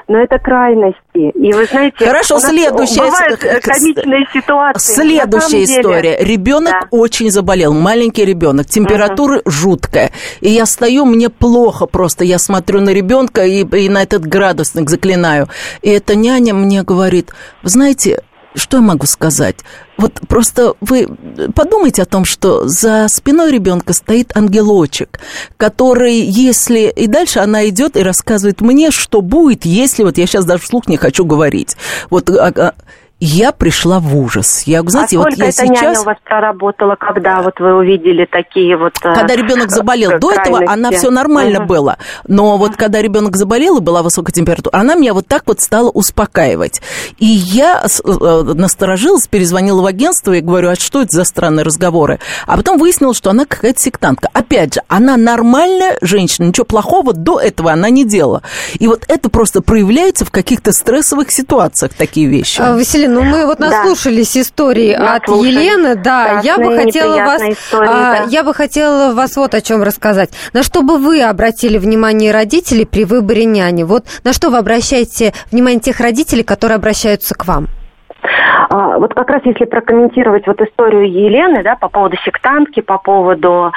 Но 0.09 0.19
это 0.19 0.39
крайности. 0.39 1.01
И 1.15 1.53
вы 1.53 1.67
знаете, 1.67 2.07
Хорошо, 2.07 2.39
следующая 2.39 3.03
бывают 3.03 3.45
э, 3.45 3.61
комичные 3.61 4.27
ситуации. 4.33 4.93
Следующая 4.95 5.49
самом 5.49 5.65
деле. 5.65 5.81
история. 5.81 6.17
Ребенок 6.21 6.73
Да. 6.73 6.89
очень 6.91 7.31
заболел, 7.31 7.73
маленький 7.73 8.25
ребенок, 8.25 8.67
температура 8.67 9.43
жуткая. 9.45 10.11
И 10.41 10.51
я 10.51 10.67
стою, 10.67 11.05
мне 11.05 11.29
плохо 11.31 11.87
просто. 11.87 12.25
Я 12.25 12.39
смотрю 12.39 12.81
на 12.81 12.91
ребенка 12.91 13.45
и, 13.45 13.65
и 13.65 13.89
на 13.89 14.03
этот 14.03 14.27
градусник 14.27 14.91
заклинаю. 14.91 15.49
И 15.83 15.91
эта 15.91 16.15
няня 16.15 16.55
мне 16.55 16.83
говорит: 16.83 17.33
вы 17.63 17.69
знаете, 17.69 18.21
что 18.57 18.79
я 18.79 18.83
могу 18.83 19.07
сказать? 19.07 19.57
Вот 19.99 20.21
просто 20.29 20.75
вы 20.81 21.09
подумайте 21.55 22.03
о 22.03 22.07
том, 22.07 22.25
что 22.25 22.67
за 22.67 23.07
спиной 23.09 23.53
ребенка 23.53 23.93
стоит 23.93 24.37
ангелочек, 24.37 25.21
который, 25.57 26.21
если... 26.21 26.91
И 26.91 27.07
дальше 27.07 27.39
она 27.39 27.69
идет 27.69 27.97
и 27.97 28.03
рассказывает 28.03 28.61
мне, 28.61 28.91
что 28.91 29.23
будет, 29.23 29.65
если... 29.65 30.03
Вот 30.03 30.19
я 30.19 30.27
сейчас 30.27 30.45
даже 30.45 30.63
вслух 30.63 30.89
не 30.89 30.97
хочу 30.97 31.25
говорить. 31.25 31.77
Вот 32.11 32.29
а, 32.31 32.53
а, 32.57 32.75
я 33.19 33.53
пришла 33.53 33.99
в 33.99 34.15
ужас. 34.17 34.65
Я, 34.67 34.83
знаете, 34.83 35.17
а 35.17 35.21
вот 35.21 35.33
я 35.37 35.47
эта 35.49 35.63
няня 35.65 35.77
сейчас... 35.77 36.03
у 36.03 36.05
вас 36.05 36.17
проработала, 36.23 36.97
когда 36.97 37.41
вот 37.41 37.59
вы 37.61 37.75
увидели 37.75 38.27
такие 38.27 38.77
вот... 38.77 38.95
э, 39.03 39.15
Когда 39.15 39.35
ребенок 39.35 39.71
заболел, 39.71 40.19
до 40.19 40.33
этого 40.33 40.63
она 40.67 40.91
все 40.91 41.11
нормально 41.11 41.61
Мгм. 41.61 41.67
было. 41.67 41.97
Но 42.27 42.59
вот 42.59 42.77
когда 42.77 43.01
ребенок 43.01 43.37
заболел 43.37 43.79
и 43.79 43.81
была 43.81 44.03
высокая 44.03 44.33
температура, 44.33 44.77
она 44.77 44.95
меня 44.97 45.15
вот 45.15 45.27
так 45.27 45.45
вот 45.47 45.61
стала 45.61 45.89
успокаивать. 45.91 46.83
И 47.19 47.25
я 47.25 47.85
э, 48.05 48.43
насторожилась, 48.55 49.29
перезвонила 49.29 49.81
в 49.81 49.87
агентство 49.87 50.33
и 50.33 50.41
говорю, 50.41 50.71
а 50.71 50.75
что 50.77 51.01
это 51.01 51.17
за 51.17 51.25
странные 51.25 51.65
разговоры? 51.65 52.21
А 52.47 52.57
потом 52.57 52.79
выяснилось, 52.79 53.17
что 53.17 53.31
она 53.31 53.47
какая-то 53.47 53.81
сектантка. 53.81 54.29
Опять 54.35 54.75
же, 54.75 54.83
она 54.89 55.17
нормальная 55.17 55.97
женщина, 56.03 56.47
ничего 56.47 56.67
плохого 56.67 57.15
до 57.15 57.41
этого 57.41 57.73
она 57.73 57.89
не 57.89 58.05
делала. 58.05 58.43
И 58.79 58.87
вот 58.87 59.05
это 59.09 59.31
просто 59.31 59.63
проявляется 59.63 60.27
в 60.27 60.31
каких-то 60.31 60.73
стрессовых 60.73 61.31
ситуациях, 61.31 61.93
такие 61.97 62.27
вещи. 62.27 62.61
А, 62.61 62.75
Василина, 63.07 63.21
ну 63.21 63.23
мы 63.23 63.47
вот 63.47 63.59
Да. 63.59 63.69
наслушались 63.69 64.37
истории 64.37 64.93
от 64.93 65.29
Наслушались. 65.29 65.55
Елены, 65.55 65.95
да, 65.97 66.41
я 66.43 66.59
бы 66.59 66.77
хотела 66.77 67.17
вас, 67.17 67.43
истории, 67.43 67.89
а, 67.89 68.17
да. 68.19 68.25
я 68.29 68.43
бы 68.43 68.55
хотела 68.55 69.13
вас 69.15 69.37
вот 69.37 69.55
о 69.55 69.61
чем 69.61 69.83
рассказать. 69.83 70.31
На 70.53 70.63
что 70.63 70.83
бы 70.83 70.99
вы 70.99 71.23
обратили 71.23 71.79
внимание 71.79 72.33
родителей 72.33 72.87
при 72.87 73.05
выборе 73.05 73.45
няни? 73.45 73.83
Вот 73.85 74.05
на 74.25 74.33
что 74.33 74.51
вы 74.51 74.59
обращаете 74.59 75.33
внимание 75.51 75.81
тех 75.81 76.01
родителей, 76.01 76.43
которые 76.43 76.77
обращаются 76.77 77.35
к 77.35 77.47
вам? 77.47 77.67
А, 78.71 78.99
Вот 78.99 79.15
как 79.15 79.29
раз 79.31 79.43
если 79.45 79.65
прокомментировать 79.65 80.47
вот 80.47 80.61
историю 80.61 81.11
Елены, 81.11 81.63
да, 81.63 81.77
по 81.77 81.89
поводу 81.89 82.17
сектантки, 82.25 82.81
по 82.81 82.99
поводу 82.99 83.73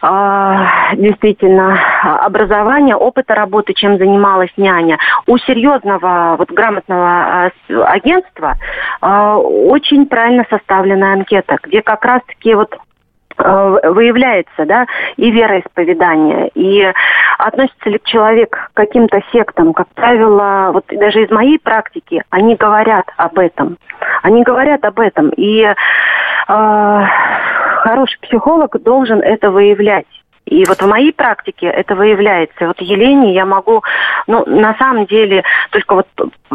действительно 0.00 1.78
а, 2.02 2.26
образования, 2.26 2.94
опыта 2.94 3.34
работы, 3.34 3.74
чем 3.74 3.98
занималась 3.98 4.52
няня. 4.56 4.98
У 5.26 5.36
серьезного, 5.38 6.36
вот 6.38 6.50
грамотного 6.50 7.06
а, 7.06 7.50
агентства 7.86 8.56
а, 9.00 9.36
очень 9.38 10.06
правильно 10.06 10.44
составленная 10.48 11.14
анкета, 11.14 11.58
где 11.62 11.82
как 11.82 12.04
раз-таки 12.04 12.54
вот 12.54 12.76
выявляется, 13.40 14.66
да, 14.66 14.86
и 15.16 15.30
вероисповедание, 15.30 16.50
и 16.56 16.92
относится 17.38 17.88
ли 17.88 18.00
человек 18.02 18.50
к 18.50 18.70
каким-то 18.74 19.22
сектам, 19.30 19.74
как 19.74 19.86
правило, 19.94 20.70
вот 20.72 20.86
даже 20.90 21.22
из 21.22 21.30
моей 21.30 21.60
практики, 21.60 22.24
они 22.30 22.56
говорят 22.56 23.08
об 23.16 23.38
этом. 23.38 23.78
Они 24.24 24.42
говорят 24.42 24.84
об 24.84 24.98
этом, 24.98 25.28
и 25.36 25.62
э, 25.62 25.74
хороший 27.78 28.18
психолог 28.20 28.80
должен 28.82 29.20
это 29.20 29.50
выявлять. 29.50 30.06
И 30.44 30.64
вот 30.64 30.80
в 30.80 30.86
моей 30.86 31.12
практике 31.12 31.66
это 31.66 31.94
выявляется. 31.94 32.68
Вот 32.68 32.80
Елене 32.80 33.34
я 33.34 33.44
могу, 33.44 33.82
ну, 34.26 34.44
на 34.46 34.74
самом 34.78 35.04
деле, 35.04 35.44
только 35.70 35.94
вот 35.94 36.06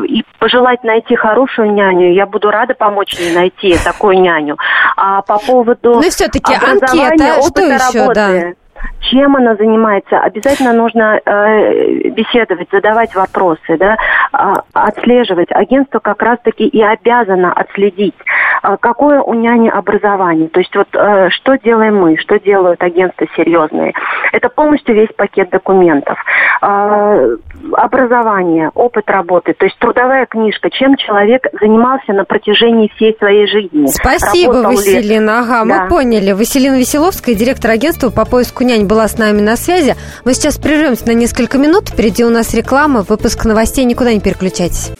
и 0.04 0.24
пожелать 0.40 0.84
найти 0.84 1.16
хорошую 1.16 1.74
няню, 1.74 2.12
я 2.12 2.26
буду 2.26 2.50
рада 2.50 2.74
помочь 2.74 3.14
ей 3.14 3.36
найти 3.36 3.76
такую 3.84 4.20
няню. 4.20 4.58
А 4.98 5.22
по 5.22 5.38
поводу 5.38 5.96
Ну 5.96 6.02
все-таки 6.02 6.54
анкета, 6.54 7.18
что 7.18 7.40
опыта 7.40 7.62
еще, 7.62 8.00
работы, 8.00 8.16
да? 8.16 8.63
Чем 9.02 9.36
она 9.36 9.56
занимается, 9.56 10.20
обязательно 10.20 10.74
нужно 10.74 11.20
э, 11.24 12.10
беседовать, 12.10 12.70
задавать 12.72 13.14
вопросы, 13.16 13.78
да, 13.78 13.98
а, 14.32 14.64
отслеживать. 14.74 15.52
Агентство 15.52 16.00
как 16.00 16.22
раз-таки 16.22 16.66
и 16.66 16.82
обязано 16.82 17.54
отследить, 17.54 18.16
а, 18.62 18.78
какое 18.78 19.22
у 19.22 19.34
няни 19.34 19.70
образование. 19.70 20.48
То 20.50 20.60
есть 20.60 20.76
вот 20.76 20.88
э, 20.94 21.30
что 21.32 21.58
делаем 21.58 21.98
мы, 21.98 22.18
что 22.18 22.40
делают 22.40 22.82
агентства 22.82 23.28
серьезные. 23.36 23.94
Это 24.32 24.50
полностью 24.50 24.96
весь 24.96 25.10
пакет 25.16 25.50
документов. 25.50 26.18
А, 26.62 27.20
образование, 27.74 28.72
опыт 28.74 29.10
работы, 29.10 29.54
то 29.54 29.66
есть 29.66 29.78
трудовая 29.80 30.26
книжка, 30.26 30.70
чем 30.70 30.96
человек 30.96 31.46
занимался 31.60 32.14
на 32.14 32.24
протяжении 32.26 32.92
всей 32.96 33.16
своей 33.18 33.48
жизни. 33.48 33.88
Спасибо, 33.88 34.54
Работал 34.54 34.72
ли. 34.72 34.78
Василина. 34.78 35.40
Ага, 35.40 35.66
Да. 35.66 35.66
мы 35.66 35.90
поняли. 35.90 36.32
Василина 36.32 36.78
Веселовская, 36.78 37.36
директор 37.36 37.72
агентства 37.72 38.10
по 38.10 38.26
поиску 38.26 38.64
нянь, 38.74 38.86
была 38.86 39.08
с 39.08 39.18
нами 39.18 39.42
на 39.42 39.56
связи. 39.56 39.96
Мы 40.26 40.34
сейчас 40.34 40.58
прервемся 40.58 41.08
на 41.08 41.12
несколько 41.12 41.58
минут. 41.58 41.90
Впереди 41.90 42.24
у 42.24 42.30
нас 42.30 42.54
реклама, 42.54 43.04
выпуск 43.04 43.46
новостей. 43.46 43.86
Никуда 43.86 44.14
не 44.14 44.20
переключайтесь. 44.20 44.92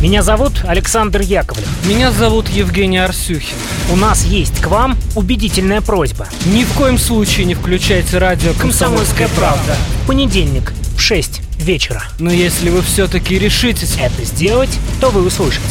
Меня 0.00 0.22
зовут 0.22 0.64
Александр 0.66 1.20
Яковлев. 1.20 1.66
Меня 1.84 2.12
зовут 2.12 2.48
Евгений 2.48 2.98
Арсюхин. 2.98 3.56
У 3.92 3.96
нас 3.96 4.24
есть 4.24 4.60
к 4.60 4.68
вам 4.68 4.96
убедительная 5.16 5.80
просьба. 5.80 6.28
Ни 6.46 6.64
в 6.64 6.72
коем 6.74 6.98
случае 6.98 7.46
не 7.46 7.54
включайте 7.54 8.18
радио 8.18 8.52
Комсомольская 8.54 9.28
правда. 9.36 9.76
В 10.04 10.06
понедельник 10.06 10.72
в 10.96 11.00
6 11.00 11.40
вечера. 11.58 12.04
Но 12.18 12.30
если 12.30 12.70
вы 12.70 12.82
все-таки 12.82 13.38
решитесь... 13.38 13.96
Это 14.00 14.24
сделать, 14.24 14.78
то 15.00 15.10
вы 15.10 15.26
услышите. 15.26 15.62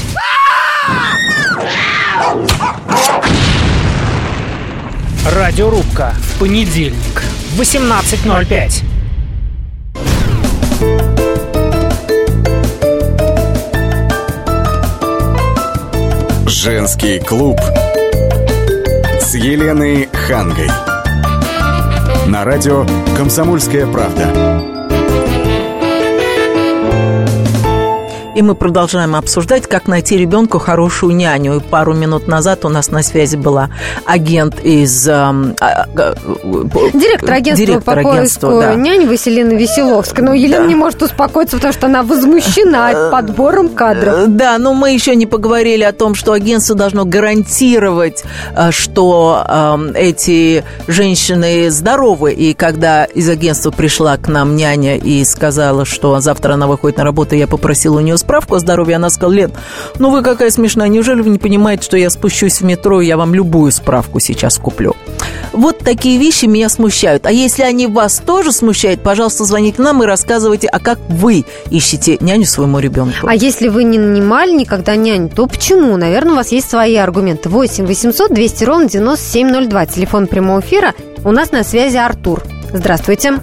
Радиорубка. 5.35 6.13
Понедельник. 6.39 7.21
В 7.51 7.59
18.05. 7.59 8.83
Женский 16.47 17.19
клуб 17.19 17.59
с 19.19 19.35
Еленой 19.35 20.07
Хангой. 20.13 20.69
На 22.27 22.45
радио 22.45 22.85
«Комсомольская 23.17 23.85
правда». 23.85 24.76
И 28.37 28.43
мы 28.43 28.53
продолжаем 28.53 29.15
обсуждать, 29.15 29.65
как 29.65 29.87
найти 29.87 30.15
ребенку 30.15 30.59
хорошую 30.59 31.15
няню. 31.15 31.55
И 31.55 31.59
пару 31.59 31.95
минут 31.95 32.27
назад 32.27 32.65
у 32.65 32.69
нас 32.69 32.91
на 32.91 33.01
связи 33.01 33.35
была 33.35 33.71
агент 34.05 34.63
из... 34.63 35.07
Эм, 35.07 35.55
а, 35.59 35.87
а, 35.97 36.15
директор 36.93 37.33
агентства 37.33 37.65
директор 37.65 37.95
по 37.95 38.11
агентства, 38.11 38.47
поиску 38.51 38.61
да. 38.61 38.75
нянь 38.75 39.07
Василина 39.07 39.53
Веселовская. 39.53 40.23
Но 40.23 40.35
Елена 40.35 40.65
да. 40.65 40.67
не 40.67 40.75
может 40.75 41.01
успокоиться, 41.01 41.55
потому 41.55 41.73
что 41.73 41.87
она 41.87 42.03
возмущена 42.03 42.91
э, 42.91 43.11
подбором 43.11 43.69
кадров. 43.69 44.13
Э, 44.15 44.25
да, 44.27 44.59
но 44.59 44.75
мы 44.75 44.91
еще 44.91 45.15
не 45.15 45.25
поговорили 45.25 45.81
о 45.81 45.91
том, 45.91 46.13
что 46.13 46.33
агентство 46.33 46.75
должно 46.75 47.05
гарантировать, 47.05 48.23
э, 48.55 48.69
что 48.69 49.43
эм, 49.49 49.93
эти 49.95 50.63
женщины 50.87 51.71
здоровы. 51.71 52.33
И 52.33 52.53
когда 52.53 53.05
из 53.05 53.27
агентства 53.27 53.71
пришла 53.71 54.15
к 54.17 54.27
нам 54.27 54.55
няня 54.55 54.95
и 54.95 55.25
сказала, 55.25 55.85
что 55.85 56.19
завтра 56.19 56.53
она 56.53 56.67
выходит 56.67 56.99
на 56.99 57.03
работу, 57.03 57.33
я 57.33 57.47
попросила 57.47 57.97
у 57.97 58.01
нее 58.01 58.15
справку 58.27 58.55
о 58.55 58.59
здоровье, 58.59 58.97
она 58.97 59.09
сказала, 59.09 59.33
Лен, 59.33 59.51
ну 59.99 60.09
вы 60.11 60.21
какая 60.21 60.49
смешная, 60.49 60.89
неужели 60.89 61.21
вы 61.21 61.29
не 61.29 61.39
понимаете, 61.39 61.83
что 61.83 61.95
я 61.95 62.09
спущусь 62.09 62.59
в 62.59 62.65
метро, 62.65 62.99
и 62.99 63.07
я 63.07 63.15
вам 63.15 63.33
любую 63.33 63.71
справку 63.71 64.19
сейчас 64.19 64.57
куплю? 64.57 64.97
Вот 65.53 65.79
такие 65.79 66.19
вещи 66.19 66.43
меня 66.43 66.67
смущают. 66.67 67.25
А 67.25 67.31
если 67.31 67.63
они 67.63 67.87
вас 67.87 68.19
тоже 68.19 68.51
смущают, 68.51 69.01
пожалуйста, 69.01 69.45
звоните 69.45 69.81
нам 69.81 70.03
и 70.03 70.05
рассказывайте, 70.05 70.67
а 70.67 70.79
как 70.79 70.99
вы 71.07 71.45
ищете 71.71 72.17
няню 72.19 72.45
своему 72.45 72.79
ребенку. 72.79 73.27
А 73.27 73.33
если 73.33 73.69
вы 73.69 73.85
не 73.85 73.97
нанимали 73.97 74.51
никогда 74.51 74.97
няню, 74.97 75.29
то 75.29 75.47
почему? 75.47 75.95
Наверное, 75.95 76.33
у 76.33 76.35
вас 76.35 76.51
есть 76.51 76.69
свои 76.69 76.97
аргументы. 76.97 77.47
8 77.47 77.85
800 77.85 78.33
200 78.33 78.63
ровно 78.65 78.89
9702. 78.89 79.85
Телефон 79.85 80.27
прямого 80.27 80.59
эфира. 80.59 80.93
У 81.23 81.31
нас 81.31 81.53
на 81.53 81.63
связи 81.63 81.95
Артур. 81.95 82.43
Здравствуйте. 82.73 83.35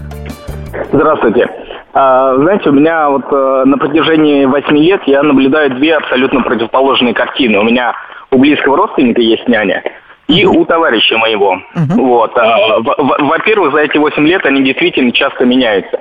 Здравствуйте. 0.92 1.63
А, 1.94 2.34
знаете, 2.36 2.70
у 2.70 2.72
меня 2.72 3.08
вот 3.08 3.24
э, 3.30 3.62
на 3.66 3.78
протяжении 3.78 4.44
восьми 4.46 4.82
лет 4.82 5.02
я 5.06 5.22
наблюдаю 5.22 5.70
две 5.70 5.96
абсолютно 5.96 6.42
противоположные 6.42 7.14
картины. 7.14 7.58
У 7.58 7.62
меня 7.62 7.94
у 8.32 8.38
близкого 8.38 8.76
родственника 8.76 9.20
есть 9.20 9.46
няня, 9.46 9.82
и 10.26 10.44
у 10.44 10.64
товарища 10.64 11.16
моего. 11.18 11.54
Uh-huh. 11.76 11.94
Вот. 11.96 12.36
А, 12.36 12.80
во-первых, 12.80 13.72
за 13.72 13.82
эти 13.82 13.96
восемь 13.96 14.26
лет 14.26 14.44
они 14.44 14.64
действительно 14.64 15.12
часто 15.12 15.44
меняются. 15.44 16.00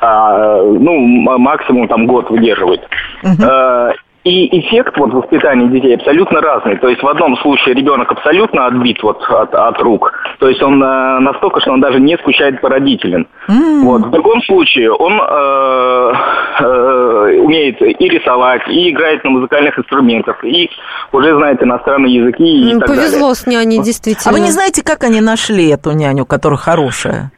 А, 0.00 0.62
ну, 0.62 0.98
максимум 1.38 1.88
там 1.88 2.06
год 2.06 2.30
выдерживают. 2.30 2.80
Uh-huh. 3.22 3.92
И 4.24 4.58
эффект 4.58 4.96
вот 4.96 5.12
воспитания 5.12 5.68
детей 5.68 5.96
абсолютно 5.96 6.40
разный. 6.40 6.78
То 6.78 6.88
есть 6.88 7.02
в 7.02 7.06
одном 7.06 7.36
случае 7.36 7.74
ребенок 7.74 8.10
абсолютно 8.10 8.66
отбит 8.66 9.02
вот 9.02 9.22
от, 9.28 9.54
от 9.54 9.78
рук. 9.82 10.12
То 10.38 10.48
есть 10.48 10.62
он 10.62 10.82
э, 10.82 11.18
настолько, 11.20 11.60
что 11.60 11.72
он 11.72 11.80
даже 11.82 12.00
не 12.00 12.16
скучает 12.16 12.58
по 12.62 12.70
родителям. 12.70 13.26
Mm. 13.48 13.80
Вот. 13.82 14.06
В 14.06 14.10
другом 14.10 14.40
случае 14.44 14.92
он 14.92 15.20
э, 15.20 16.12
э, 16.58 17.38
умеет 17.38 17.82
и 17.82 18.08
рисовать, 18.08 18.62
и 18.68 18.90
играет 18.90 19.22
на 19.24 19.30
музыкальных 19.30 19.78
инструментах, 19.78 20.42
и 20.42 20.70
уже 21.12 21.36
знает 21.36 21.62
иностранные 21.62 22.14
языки 22.14 22.44
и 22.44 22.72
ну, 22.72 22.80
так 22.80 22.88
Повезло 22.88 22.94
далее. 22.94 23.10
Повезло 23.10 23.34
с 23.34 23.46
няней, 23.46 23.82
действительно. 23.82 24.30
А 24.30 24.32
вы 24.32 24.40
не 24.40 24.50
знаете, 24.50 24.82
как 24.82 25.04
они 25.04 25.20
нашли 25.20 25.68
эту 25.68 25.92
няню, 25.92 26.24
которая 26.24 26.58
хорошая? 26.58 27.30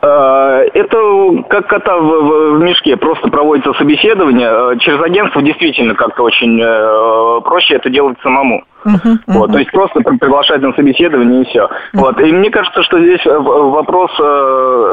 Э, 0.00 0.64
это 0.74 1.42
как 1.48 1.66
кота 1.66 1.96
в, 1.98 2.56
в 2.56 2.62
мешке, 2.62 2.96
просто 2.96 3.28
проводится 3.28 3.72
собеседование. 3.74 4.48
Э, 4.48 4.78
через 4.78 5.00
агентство 5.02 5.42
действительно 5.42 5.94
как-то 5.94 6.22
очень 6.22 6.60
э, 6.60 7.40
проще 7.42 7.74
это 7.74 7.90
делать 7.90 8.16
самому. 8.22 8.64
Uh-huh, 8.84 8.94
uh-huh. 8.94 9.18
Вот, 9.26 9.52
то 9.52 9.58
есть 9.58 9.72
просто 9.72 10.00
приглашать 10.00 10.62
на 10.62 10.72
собеседование 10.74 11.42
и 11.42 11.44
все. 11.46 11.64
Uh-huh. 11.64 11.70
Вот. 11.94 12.20
И 12.20 12.32
мне 12.32 12.50
кажется, 12.50 12.82
что 12.84 13.00
здесь 13.00 13.24
вопрос, 13.24 14.12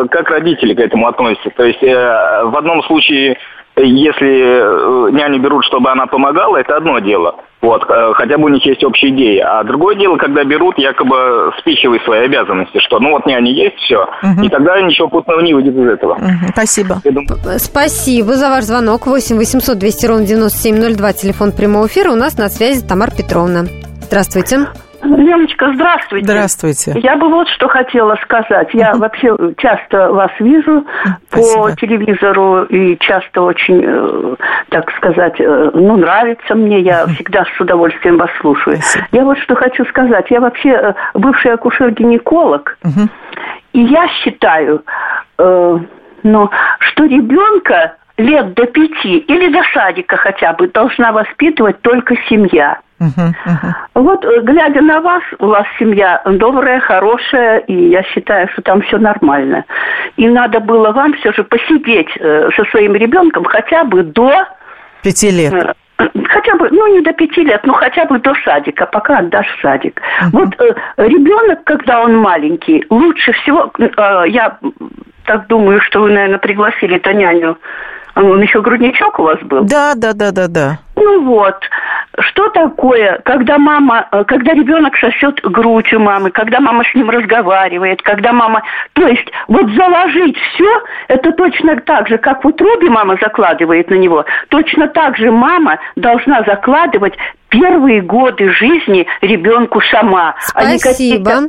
как 0.10 0.30
родители 0.32 0.74
к 0.74 0.80
этому 0.80 1.08
относятся. 1.08 1.52
То 1.52 1.66
есть 1.66 1.82
в 1.82 2.58
одном 2.58 2.82
случае 2.84 3.38
если 3.78 5.12
няню 5.12 5.40
берут, 5.40 5.66
чтобы 5.66 5.92
она 5.92 6.06
помогала, 6.06 6.58
это 6.58 6.78
одно 6.78 7.00
дело. 7.00 7.36
Вот, 7.62 7.84
э, 7.90 8.14
хотя 8.14 8.38
бы 8.38 8.46
у 8.46 8.50
них 8.50 8.64
есть 8.64 8.84
общая 8.84 9.10
идея. 9.10 9.60
А 9.60 9.64
другое 9.64 9.96
дело, 9.96 10.18
когда 10.18 10.44
берут 10.44 10.78
якобы 10.78 11.52
спихивая 11.60 12.00
свои 12.02 12.26
обязанности, 12.26 12.80
что 12.80 13.00
ну 13.00 13.12
вот 13.12 13.26
няня 13.26 13.52
есть, 13.52 13.78
все. 13.78 14.08
Угу. 14.22 14.44
И 14.44 14.50
тогда 14.50 14.80
ничего 14.82 15.08
путного 15.08 15.40
не 15.42 15.54
выйдет 15.56 15.76
из 15.76 15.88
этого. 15.88 16.14
Угу. 16.14 16.52
Спасибо. 16.54 17.02
Спасибо 17.58 18.34
за 18.34 18.50
ваш 18.50 18.66
звонок. 18.66 19.08
8 19.08 19.36
800 19.36 19.80
200 19.80 20.06
ровно 20.06 20.26
9702, 20.28 21.14
телефон 21.14 21.52
прямого 21.52 21.88
эфира. 21.88 22.12
У 22.12 22.16
нас 22.16 22.38
на 22.38 22.50
связи 22.50 22.86
Тамара 22.86 23.12
Петровна. 23.12 23.66
Здравствуйте. 24.02 24.68
Леночка, 25.06 25.72
здравствуйте. 25.74 26.26
Здравствуйте. 26.26 26.94
Я 27.00 27.16
бы 27.16 27.30
вот 27.30 27.48
что 27.50 27.68
хотела 27.68 28.16
сказать. 28.24 28.70
Я 28.74 28.92
uh-huh. 28.92 28.98
вообще 28.98 29.36
часто 29.58 30.12
вас 30.12 30.32
вижу 30.40 30.86
Спасибо. 31.30 31.64
по 31.64 31.76
телевизору 31.76 32.64
и 32.64 32.98
часто 33.00 33.42
очень, 33.44 33.82
э, 33.84 34.36
так 34.70 34.92
сказать, 34.98 35.36
э, 35.40 35.72
ну, 35.74 35.98
нравится 35.98 36.56
мне. 36.56 36.80
Я 36.80 37.04
uh-huh. 37.04 37.14
всегда 37.14 37.46
с 37.46 37.60
удовольствием 37.60 38.18
вас 38.18 38.30
слушаю. 38.42 38.78
Спасибо. 38.78 39.06
Я 39.12 39.24
вот 39.24 39.38
что 39.40 39.56
хочу 39.56 39.86
сказать. 39.86 40.26
Я 40.30 40.42
вообще 40.42 40.70
э, 40.70 40.94
бывший 41.14 41.54
акушер-гинеколог. 41.54 42.78
Uh-huh. 42.84 43.08
И 43.74 43.82
я 43.82 44.08
считаю, 44.08 44.84
э, 45.38 45.80
ну, 46.24 46.50
что 46.80 47.06
ребенка 47.06 47.96
лет 48.18 48.54
до 48.54 48.66
пяти 48.66 49.18
или 49.18 49.52
до 49.52 49.62
садика 49.74 50.18
хотя 50.18 50.54
бы 50.54 50.68
должна 50.68 51.12
воспитывать 51.12 51.82
только 51.82 52.16
семья. 52.30 52.80
Uh-huh, 53.06 53.34
uh-huh. 53.46 53.74
Вот, 53.94 54.26
э, 54.26 54.42
глядя 54.42 54.82
на 54.82 55.02
вас, 55.02 55.24
у 55.40 55.48
вас 55.48 55.66
семья 55.80 56.22
добрая, 56.26 56.80
хорошая, 56.80 57.60
и 57.60 57.90
я 57.90 58.04
считаю, 58.04 58.48
что 58.50 58.62
там 58.62 58.82
все 58.82 58.98
нормально. 58.98 59.66
И 60.18 60.28
надо 60.28 60.60
было 60.60 60.92
вам 60.92 61.14
все 61.16 61.32
же 61.34 61.44
посидеть 61.44 62.10
э, 62.20 62.50
со 62.56 62.64
своим 62.66 62.96
ребенком 62.96 63.44
хотя 63.46 63.84
бы 63.84 64.04
до... 64.04 64.32
Пяти 65.04 65.30
лет. 65.32 65.54
Э, 65.54 65.74
хотя 66.28 66.56
бы, 66.56 66.70
ну 66.72 66.88
не 66.94 67.02
до 67.02 67.14
пяти 67.14 67.44
лет, 67.44 67.66
но 67.66 67.74
хотя 67.74 68.06
бы 68.06 68.20
до 68.20 68.34
садика, 68.44 68.86
пока 68.86 69.20
отдашь 69.20 69.48
в 69.58 69.62
садик. 69.62 70.00
Uh-huh. 70.00 70.30
Вот 70.32 70.50
э, 70.60 70.74
ребенок, 70.98 71.64
когда 71.66 72.02
он 72.02 72.18
маленький, 72.18 72.86
лучше 72.90 73.32
всего, 73.34 73.72
э, 73.78 74.24
я 74.30 74.58
так 75.26 75.48
думаю, 75.48 75.82
что 75.82 76.02
вы, 76.02 76.12
наверное, 76.12 76.40
пригласили 76.40 76.98
эту 76.98 77.12
няню 77.12 77.58
он 78.16 78.42
еще 78.42 78.62
грудничок 78.62 79.20
у 79.20 79.24
вас 79.24 79.40
был? 79.42 79.64
Да, 79.66 79.94
да, 79.96 80.14
да, 80.14 80.32
да, 80.32 80.48
да. 80.48 80.80
Ну 81.06 81.22
вот, 81.22 81.56
что 82.20 82.50
такое, 82.50 83.22
когда 83.24 83.60
мама, 83.60 84.08
э, 84.12 84.24
когда 84.24 84.54
ребенок 84.54 84.98
сосет 84.98 85.40
грудь 85.44 85.94
у 85.94 86.00
мамы, 86.00 86.32
когда 86.32 86.60
мама 86.60 86.84
с 86.84 86.96
ним 86.96 87.12
разговаривает, 87.12 88.02
когда 88.02 88.34
мама... 88.34 88.64
То 88.94 89.08
есть 89.08 89.28
вот 89.48 89.70
заложить 89.76 90.36
все, 90.36 90.82
это 91.08 91.32
точно 91.34 91.80
так 91.82 92.08
же, 92.10 92.18
как 92.18 92.44
в 92.44 92.48
утробе 92.48 92.90
мама 92.90 93.18
закладывает 93.22 93.88
на 93.92 93.96
него, 93.96 94.26
точно 94.50 94.88
так 94.88 95.16
же 95.18 95.30
мама 95.30 95.78
должна 95.96 96.42
закладывать 96.42 97.14
первые 97.50 98.02
годы 98.02 98.50
жизни 98.50 99.06
ребенку 99.22 99.82
сама. 99.92 100.34
Спасибо. 100.40 101.32
А 101.32 101.40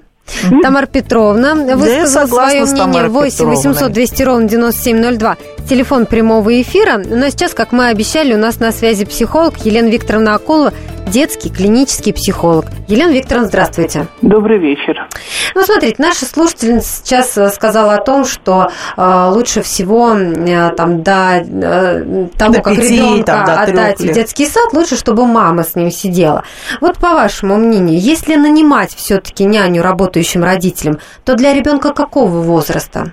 Тамара 0.62 0.86
Петровна 0.86 1.54
высказала 1.54 2.26
да 2.26 2.48
свое 2.48 2.64
мнение 2.64 3.08
8 3.08 3.44
800 3.44 3.92
200 3.92 4.22
ровно 4.22 4.48
9702. 4.48 5.36
Телефон 5.68 6.06
прямого 6.06 6.60
эфира. 6.60 6.98
Но 6.98 7.28
сейчас, 7.28 7.54
как 7.54 7.72
мы 7.72 7.88
обещали, 7.88 8.34
у 8.34 8.38
нас 8.38 8.60
на 8.60 8.72
связи 8.72 9.04
психолог 9.04 9.58
Елена 9.64 9.88
Викторовна 9.88 10.34
Акулова, 10.34 10.72
детский 11.06 11.50
клинический 11.50 12.12
психолог. 12.12 12.66
Елена 12.88 13.12
Викторовна, 13.12 13.48
здравствуйте. 13.48 14.06
Добрый 14.22 14.58
вечер. 14.58 15.08
Ну, 15.54 15.62
смотрите, 15.62 15.96
наша 15.98 16.26
слушательница 16.26 16.88
сейчас 17.02 17.36
э, 17.38 17.48
сказала 17.48 17.94
о 17.94 18.02
том, 18.02 18.24
что 18.24 18.68
э, 18.96 19.28
лучше 19.30 19.62
всего 19.62 20.14
э, 20.14 20.70
там 20.76 21.02
до 21.02 21.42
э, 21.44 22.28
того, 22.36 22.54
до 22.54 22.62
как 22.62 22.76
пяти, 22.76 22.96
ребенка 22.96 23.44
там, 23.46 23.58
отдать 23.58 24.00
в 24.00 24.12
детский 24.12 24.46
сад, 24.46 24.72
лучше, 24.72 24.96
чтобы 24.96 25.26
мама 25.26 25.62
с 25.62 25.74
ним 25.74 25.90
сидела. 25.90 26.44
Вот 26.80 26.98
по 26.98 27.14
вашему 27.14 27.56
мнению, 27.56 27.98
если 28.00 28.36
нанимать 28.36 28.94
все-таки 28.94 29.44
няню 29.44 29.82
работающим 29.82 30.44
родителям, 30.44 30.98
то 31.24 31.34
для 31.34 31.54
ребенка 31.54 31.92
какого 31.92 32.42
возраста? 32.42 33.12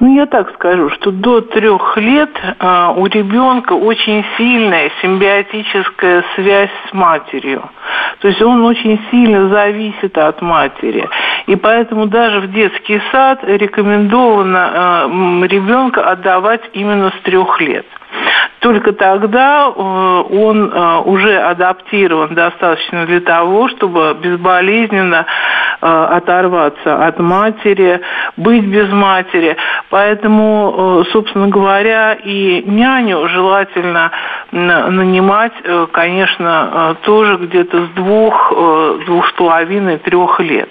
Ну, 0.00 0.14
я 0.14 0.26
так 0.26 0.54
скажу, 0.54 0.90
что 0.90 1.10
до 1.10 1.40
трех 1.40 1.96
лет 1.96 2.30
а, 2.60 2.92
у 2.96 3.06
ребенка 3.06 3.72
очень 3.72 4.24
сильная 4.36 4.92
симбиотическая 5.02 6.24
связь 6.36 6.70
с 6.88 6.92
матерью. 6.92 7.68
То 8.20 8.28
есть 8.28 8.40
он 8.40 8.64
очень 8.64 9.00
сильно 9.10 9.48
зависит 9.48 10.16
от 10.16 10.40
матери. 10.40 11.08
И 11.46 11.56
поэтому 11.56 12.06
даже 12.06 12.40
в 12.40 12.52
детский 12.52 13.00
сад 13.10 13.40
рекомендовано 13.42 14.70
а, 14.72 15.08
ребенка 15.46 16.08
отдавать 16.08 16.62
именно 16.74 17.10
с 17.10 17.22
трех 17.22 17.60
лет. 17.60 17.86
Только 18.60 18.92
тогда 18.92 19.68
он 19.68 20.72
уже 21.06 21.38
адаптирован 21.38 22.34
достаточно 22.34 23.06
для 23.06 23.20
того, 23.20 23.68
чтобы 23.68 24.16
безболезненно 24.20 25.26
оторваться 25.80 27.06
от 27.06 27.18
матери, 27.20 28.00
быть 28.36 28.64
без 28.64 28.88
матери. 28.90 29.56
Поэтому, 29.90 31.04
собственно 31.12 31.48
говоря, 31.48 32.14
и 32.14 32.64
няню 32.66 33.28
желательно 33.28 34.10
нанимать, 34.50 35.52
конечно, 35.92 36.96
тоже 37.02 37.36
где-то 37.36 37.86
с 37.86 37.88
двух, 37.90 38.52
двух 39.06 39.28
с 39.28 39.32
половиной, 39.32 39.98
трех 39.98 40.40
лет. 40.40 40.70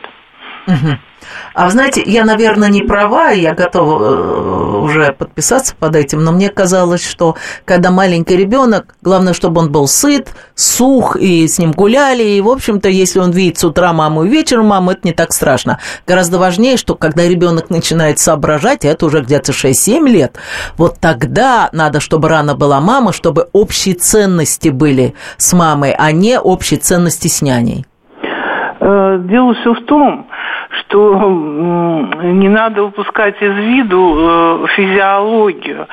А 1.54 1.70
знаете, 1.70 2.04
я, 2.06 2.26
наверное, 2.26 2.70
не 2.70 2.84
права, 2.84 3.30
я 3.30 3.54
готова 3.54 4.04
э, 4.04 4.67
уже 4.88 5.14
подписаться 5.14 5.76
под 5.78 5.96
этим, 5.96 6.24
но 6.24 6.32
мне 6.32 6.50
казалось, 6.50 7.06
что 7.06 7.36
когда 7.66 7.92
маленький 7.92 8.36
ребенок, 8.36 8.96
главное, 9.02 9.34
чтобы 9.34 9.62
он 9.62 9.72
был 9.72 9.88
сыт, 9.88 10.30
сух, 10.56 11.16
и 11.16 11.48
с 11.48 11.60
ним 11.60 11.72
гуляли, 11.72 12.24
и, 12.24 12.42
в 12.42 12.50
общем-то, 12.50 12.90
если 12.90 13.20
он 13.20 13.32
видит 13.32 13.60
с 13.60 13.64
утра 13.64 13.94
маму 13.94 14.24
и 14.24 14.30
вечером 14.30 14.68
маму, 14.68 14.92
это 14.92 15.02
не 15.04 15.14
так 15.14 15.34
страшно. 15.34 15.80
Гораздо 16.06 16.40
важнее, 16.40 16.78
что 16.78 16.96
когда 16.96 17.28
ребенок 17.28 17.70
начинает 17.70 18.20
соображать, 18.20 18.86
это 18.86 19.06
уже 19.06 19.22
где-то 19.22 19.52
6-7 19.52 20.08
лет, 20.08 20.38
вот 20.78 20.98
тогда 21.00 21.70
надо, 21.72 22.00
чтобы 22.00 22.30
рано 22.30 22.56
была 22.56 22.80
мама, 22.82 23.14
чтобы 23.14 23.48
общие 23.54 23.96
ценности 23.96 24.70
были 24.70 25.14
с 25.38 25.54
мамой, 25.54 25.94
а 25.98 26.12
не 26.12 26.40
общие 26.40 26.80
ценности 26.80 27.28
с 27.28 27.42
няней. 27.42 27.86
Э, 28.80 29.18
дело 29.20 29.54
все 29.56 29.74
в 29.74 29.86
том, 29.86 30.28
что 30.80 32.10
не 32.24 32.50
надо 32.50 32.84
упускать 32.84 33.42
из 33.42 33.56
виду 33.56 34.16
э, 34.18 34.66
физиологию, 34.76 35.88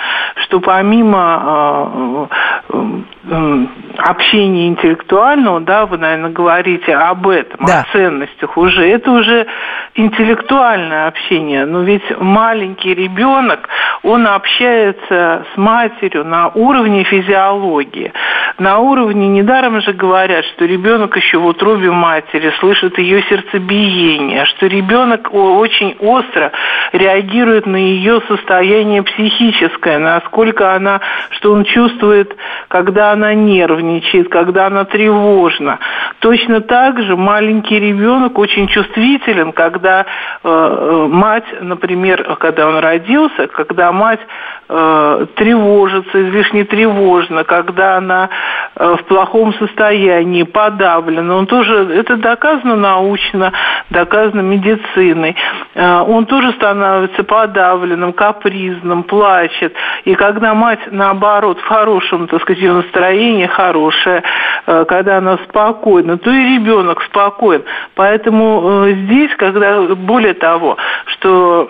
что 0.44 0.60
помимо 0.60 2.28
э, 2.68 3.66
общения 3.98 4.68
интеллектуального, 4.68 5.60
да, 5.60 5.86
вы, 5.86 5.98
наверное, 5.98 6.30
говорите 6.30 6.94
об 6.94 7.28
этом, 7.28 7.64
да. 7.66 7.80
о 7.80 7.92
ценностях 7.92 8.56
уже, 8.56 8.86
это 8.86 9.10
уже 9.10 9.46
интеллектуальное 9.94 11.08
общение, 11.08 11.64
но 11.64 11.82
ведь 11.82 12.02
маленький 12.18 12.94
ребенок, 12.94 13.68
он 14.02 14.26
общается 14.26 15.44
с 15.52 15.56
матерью 15.56 16.24
на 16.24 16.48
уровне 16.48 17.04
физиологии, 17.04 18.12
на 18.58 18.78
уровне, 18.78 19.28
недаром 19.28 19.80
же 19.80 19.92
говорят, 19.92 20.44
что 20.46 20.64
ребенок 20.64 21.16
еще 21.16 21.38
в 21.38 21.46
утробе 21.46 21.90
матери 21.90 22.52
слышит 22.60 22.98
ее 22.98 23.22
сердцебиение, 23.22 24.44
что 24.46 24.66
ребенок 24.74 25.32
очень 25.32 25.96
остро 26.00 26.52
реагирует 26.92 27.66
на 27.66 27.76
ее 27.76 28.20
состояние 28.28 29.02
психическое, 29.02 29.98
насколько 29.98 30.74
она, 30.74 31.00
что 31.30 31.52
он 31.52 31.64
чувствует, 31.64 32.36
когда 32.68 33.12
она 33.12 33.34
нервничает, 33.34 34.28
когда 34.28 34.66
она 34.66 34.84
тревожна. 34.84 35.78
Точно 36.20 36.60
так 36.60 37.00
же 37.02 37.16
маленький 37.16 37.78
ребенок 37.78 38.38
очень 38.38 38.68
чувствителен, 38.68 39.52
когда 39.52 40.00
э, 40.02 40.04
э 40.44 41.06
мать, 41.08 41.44
например, 41.60 42.36
когда 42.38 42.68
он 42.68 42.78
родился, 42.78 43.46
когда 43.48 43.92
мать 43.92 44.20
э, 44.68 45.26
тревожится, 45.36 46.28
излишне 46.28 46.64
тревожна, 46.64 47.44
когда 47.44 47.96
она 47.96 48.30
э, 48.76 48.96
в 48.98 49.04
плохом 49.04 49.54
состоянии, 49.54 50.42
подавлена. 50.42 51.36
Он 51.36 51.46
тоже, 51.46 51.92
это 51.94 52.16
доказано 52.16 52.76
научно, 52.76 53.52
доказано 53.90 54.40
медициной. 54.40 55.36
Э, 55.74 56.00
он 56.00 56.26
тоже 56.26 56.52
становится 56.52 57.24
подавленным, 57.24 58.12
капризным, 58.12 59.02
плачет. 59.04 59.74
И 60.04 60.14
когда 60.14 60.54
мать, 60.54 60.80
наоборот, 60.90 61.58
в 61.60 61.66
хорошем, 61.66 62.28
так 62.28 62.42
сказать, 62.42 62.62
ее 62.62 62.72
настроении 62.72 63.46
хорошее, 63.46 64.22
когда 64.66 65.18
она 65.18 65.38
спокойна, 65.48 66.16
то 66.18 66.30
и 66.30 66.56
ребенок 66.56 67.02
спокоен. 67.02 67.64
Поэтому 67.94 68.86
здесь, 68.88 69.30
когда, 69.36 69.82
более 69.82 70.34
того, 70.34 70.76
что 71.06 71.68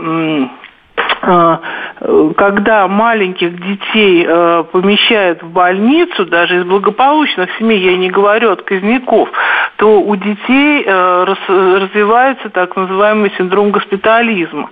когда 2.37 2.87
маленьких 2.89 3.59
детей 3.61 4.27
э, 4.27 4.65
помещают 4.73 5.43
в 5.43 5.49
больницу, 5.49 6.27
даже 6.27 6.61
из 6.61 6.65
благополучных 6.65 7.51
семей, 7.59 7.79
я 7.81 7.97
не 7.97 8.11
говорю 8.11 8.51
отказников, 8.51 9.29
то 9.77 10.01
у 10.01 10.17
детей 10.17 10.85
э, 10.87 11.25
развивается 11.49 12.51
так 12.51 12.77
называемый 12.77 13.33
синдром 13.39 13.71
госпитализма. 13.71 14.71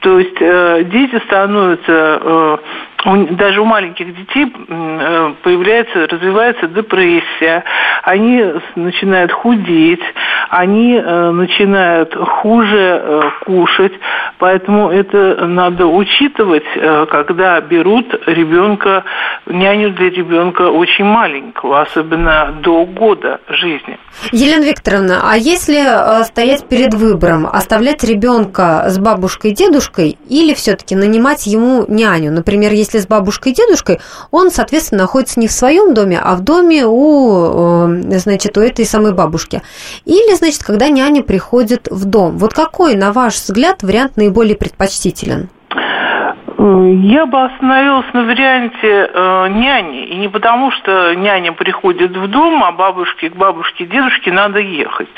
То 0.00 0.18
есть 0.18 0.38
дети 0.38 1.22
становятся 1.26 2.58
даже 3.04 3.60
у 3.60 3.64
маленьких 3.64 4.14
детей 4.14 4.46
появляется, 5.42 6.06
развивается 6.06 6.68
депрессия, 6.68 7.64
они 8.02 8.44
начинают 8.76 9.32
худеть, 9.32 10.02
они 10.50 11.00
начинают 11.00 12.14
хуже 12.14 13.32
кушать, 13.44 13.92
поэтому 14.40 14.90
это 14.90 15.46
надо 15.46 15.86
учитывать, 15.86 16.64
э, 16.74 17.06
когда 17.06 17.60
берут 17.60 18.06
ребенка, 18.26 19.04
няню 19.46 19.90
для 19.90 20.10
ребенка 20.10 20.62
очень 20.70 21.04
маленького, 21.04 21.82
особенно 21.82 22.58
до 22.62 22.84
года 22.86 23.40
жизни. 23.48 23.98
Елена 24.32 24.64
Викторовна, 24.64 25.20
а 25.22 25.36
если 25.36 25.78
э, 25.78 26.24
стоять 26.24 26.64
перед 26.64 26.94
выбором, 26.94 27.46
оставлять 27.46 28.02
ребенка 28.02 28.86
с 28.88 28.98
бабушкой 28.98 29.52
и 29.52 29.54
дедушкой 29.54 30.18
или 30.28 30.54
все-таки 30.54 30.96
нанимать 30.96 31.46
ему 31.46 31.84
няню? 31.86 32.32
Например, 32.32 32.72
если 32.72 32.98
с 32.98 33.06
бабушкой 33.06 33.52
и 33.52 33.54
дедушкой, 33.54 34.00
он, 34.30 34.50
соответственно, 34.50 35.02
находится 35.02 35.38
не 35.38 35.48
в 35.48 35.52
своем 35.52 35.94
доме, 35.94 36.18
а 36.22 36.34
в 36.34 36.40
доме 36.40 36.86
у, 36.86 37.86
э, 37.86 38.18
значит, 38.18 38.56
у 38.56 38.60
этой 38.60 38.86
самой 38.86 39.12
бабушки. 39.12 39.62
Или, 40.06 40.34
значит, 40.34 40.62
когда 40.62 40.88
няня 40.88 41.22
приходит 41.22 41.88
в 41.90 42.06
дом. 42.06 42.38
Вот 42.38 42.54
какой, 42.54 42.94
на 42.94 43.12
ваш 43.12 43.34
взгляд, 43.34 43.82
вариант 43.82 44.16
наиболее 44.16 44.29
предпочтителен? 44.54 45.48
Я 46.62 47.24
бы 47.24 47.42
остановилась 47.42 48.12
на 48.12 48.24
варианте 48.24 49.10
э, 49.12 49.48
няни. 49.48 50.04
И 50.08 50.16
не 50.16 50.28
потому, 50.28 50.70
что 50.72 51.14
няня 51.14 51.52
приходит 51.52 52.14
в 52.14 52.28
дом, 52.28 52.62
а 52.62 52.72
бабушке 52.72 53.30
к 53.30 53.36
бабушке, 53.36 53.86
дедушке 53.86 54.30
надо 54.30 54.58
ехать. 54.58 55.08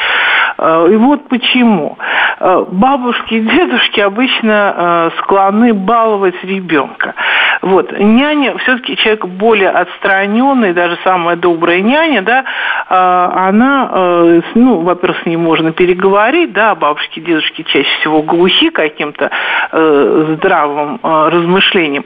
Э, 0.59 0.88
и 0.90 0.96
вот 0.96 1.28
почему. 1.28 1.98
Э, 2.38 2.64
бабушки 2.70 3.35
и 3.35 3.40
дедушки 3.40 4.00
обычно 4.00 4.74
э, 4.76 5.11
склонны 5.18 5.74
баловать 5.74 6.42
ребенка. 6.44 7.14
Вот. 7.62 7.92
Няня, 7.98 8.57
все-таки 8.59 8.96
человек 8.96 9.24
более 9.26 9.70
отстраненный, 9.70 10.72
даже 10.72 10.98
самая 11.05 11.37
добрая 11.37 11.81
няня, 11.81 12.22
да, 12.22 12.44
она, 12.88 13.90
ну, 14.55 14.81
во-первых, 14.81 15.22
с 15.22 15.26
ней 15.26 15.37
можно 15.37 15.70
переговорить, 15.70 16.52
да, 16.52 16.74
бабушки 16.74 17.20
и 17.20 17.22
дедушки 17.22 17.62
чаще 17.62 17.88
всего 18.00 18.22
глухи 18.22 18.70
каким-то 18.70 19.31
здравым 19.70 20.98
размышлением 21.33 22.05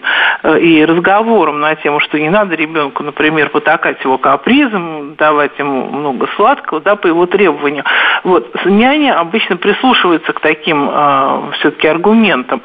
и 0.61 0.85
разговором 0.85 1.61
на 1.61 1.75
тему, 1.77 2.01
что 2.01 2.19
не 2.19 2.31
надо 2.31 2.55
ребенку, 2.55 3.03
например, 3.03 3.51
потакать 3.51 4.03
его 4.05 4.19
капризом, 4.19 5.15
давать 5.17 5.59
ему 5.59 5.85
много 5.91 6.29
сладкого, 6.37 6.81
да, 6.81 6.97
по 6.97 7.07
его 7.07 7.27
требованию. 7.27 7.85
Вот. 8.25 8.55
Няня 8.65 9.19
обычно 9.19 9.57
прислушивается 9.57 10.33
к 10.33 10.41
таким 10.41 10.89
э, 10.91 11.53
все-таки 11.59 11.89
аргументам. 11.89 12.63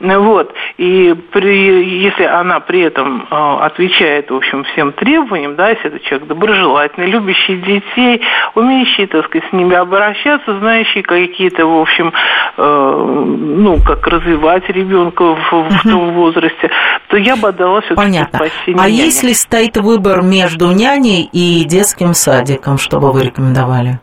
Вот. 0.00 0.54
И 0.78 1.14
при, 1.32 2.02
если 2.02 2.24
она 2.24 2.60
при 2.60 2.80
этом 2.80 3.26
э, 3.30 3.56
отвечает, 3.60 4.30
в 4.30 4.36
общем, 4.36 4.64
всем 4.64 4.92
требованиям, 4.92 5.56
да, 5.56 5.70
если 5.70 5.86
это 5.86 6.00
человек 6.00 6.28
доброжелательный, 6.28 7.08
любящий 7.08 7.56
детей, 7.56 8.22
умеющий, 8.54 9.06
так 9.06 9.26
сказать, 9.26 9.48
с 9.48 9.52
ними 9.52 9.74
обращаться, 9.74 10.58
знающий 10.58 11.02
какие-то, 11.02 11.66
в 11.66 11.80
общем, 11.80 12.12
э, 12.56 13.14
ну, 13.62 13.78
как 13.84 14.06
развивать 14.06 14.68
ребенка 14.68 15.22
в, 15.34 15.52
в 15.52 15.82
том 15.82 16.01
возрасте, 16.10 16.70
то 17.08 17.16
я 17.16 17.36
бы 17.36 17.48
отдала 17.48 17.80
все-таки 17.80 17.96
Понятно. 17.96 18.40
А 18.40 18.70
няне. 18.70 18.96
если 18.96 19.32
стоит 19.32 19.76
выбор 19.76 20.22
между 20.22 20.70
няней 20.72 21.28
и 21.32 21.64
детским 21.64 22.14
садиком, 22.14 22.78
что 22.78 22.98
бы 22.98 23.12
вы 23.12 23.24
рекомендовали? 23.24 24.00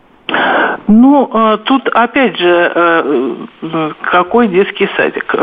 Ну, 0.91 1.29
э, 1.31 1.57
тут 1.65 1.87
опять 1.89 2.35
же, 2.39 2.71
э, 2.73 3.35
э, 3.61 3.91
какой 4.01 4.47
детский 4.47 4.89
садик? 4.97 5.35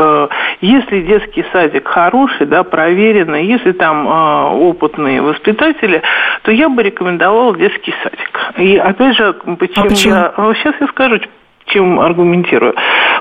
Если 0.59 1.01
детский 1.03 1.45
садик 1.53 1.87
хороший, 1.87 2.47
да, 2.47 2.63
проверенный, 2.63 3.45
если 3.45 3.71
там 3.71 4.07
опытные 4.07 5.21
воспитатели, 5.21 6.01
то 6.41 6.51
я 6.51 6.67
бы 6.67 6.83
рекомендовала 6.83 7.55
детский 7.55 7.93
садик. 8.03 8.57
И 8.57 8.75
опять 8.75 9.15
же, 9.15 9.33
почему, 9.57 9.85
а 9.85 9.87
почему? 9.87 10.15
я... 10.15 10.33
Сейчас 10.55 10.75
я 10.81 10.87
скажу, 10.87 11.19
чем 11.67 11.99
аргументирую. 11.99 12.75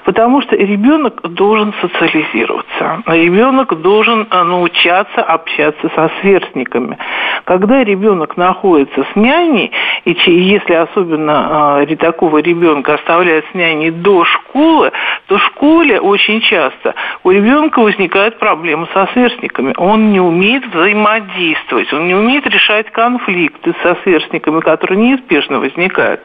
Потому 0.06 0.40
что 0.40 0.54
ребенок 0.54 1.20
должен 1.34 1.74
социализироваться. 1.80 3.02
Ребенок 3.06 3.74
должен 3.80 4.28
э, 4.30 4.42
научаться 4.44 5.20
общаться 5.20 5.90
со 5.96 6.10
сверстниками. 6.20 6.96
Когда 7.42 7.82
ребенок 7.82 8.36
находится 8.36 9.04
с 9.12 9.16
няней, 9.16 9.72
и 10.04 10.16
если 10.26 10.74
особенно 10.74 11.84
э, 11.88 11.96
такого 11.96 12.38
ребенка 12.38 12.94
оставляют 12.94 13.46
с 13.50 13.54
няней 13.54 13.90
до 13.90 14.24
школы, 14.24 14.92
то 15.26 15.38
в 15.38 15.42
школе 15.42 15.98
очень 15.98 16.40
часто 16.40 16.94
у 17.24 17.32
ребенка 17.32 17.80
возникают 17.80 18.38
проблемы 18.38 18.86
со 18.94 19.08
сверстниками. 19.12 19.74
Он 19.76 20.12
не 20.12 20.20
умеет 20.20 20.64
взаимодействовать, 20.72 21.92
он 21.92 22.06
не 22.06 22.14
умеет 22.14 22.46
решать 22.46 22.92
конфликты 22.92 23.74
со 23.82 23.96
сверстниками, 24.04 24.60
которые 24.60 25.00
неизбежно 25.00 25.58
возникают. 25.58 26.24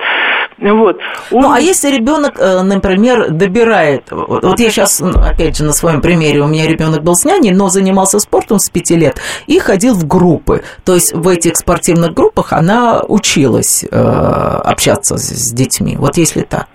Вот. 0.62 0.98
Он... 1.32 1.42
Ну, 1.42 1.52
а 1.52 1.60
если 1.60 1.90
ребенок, 1.90 2.40
э, 2.40 2.62
например, 2.62 3.32
добирает, 3.32 4.04
вот 4.12 4.60
я 4.60 4.70
сейчас, 4.70 5.02
опять 5.02 5.58
же, 5.58 5.64
на 5.64 5.74
своем 5.74 6.02
примере, 6.02 6.42
у 6.42 6.48
меня 6.48 6.68
ребенок 6.68 7.04
был 7.04 7.16
с 7.16 7.26
няней, 7.26 7.52
но 7.52 7.70
занимался 7.70 8.20
спортом 8.20 8.60
с 8.60 8.70
пяти 8.70 8.96
лет 8.96 9.20
и 9.48 9.58
ходил 9.60 9.96
в 9.96 10.06
группы. 10.06 10.64
То 10.86 10.94
есть 10.94 11.14
в 11.14 11.28
этих 11.28 11.58
спортивных 11.58 12.14
группах 12.14 12.54
она 12.54 13.02
училась 13.08 13.84
э, 13.84 13.98
общаться 13.98 15.18
с 15.18 15.52
детьми. 15.52 15.96
Вот 15.98 16.18
если 16.18 16.42
так. 16.42 16.68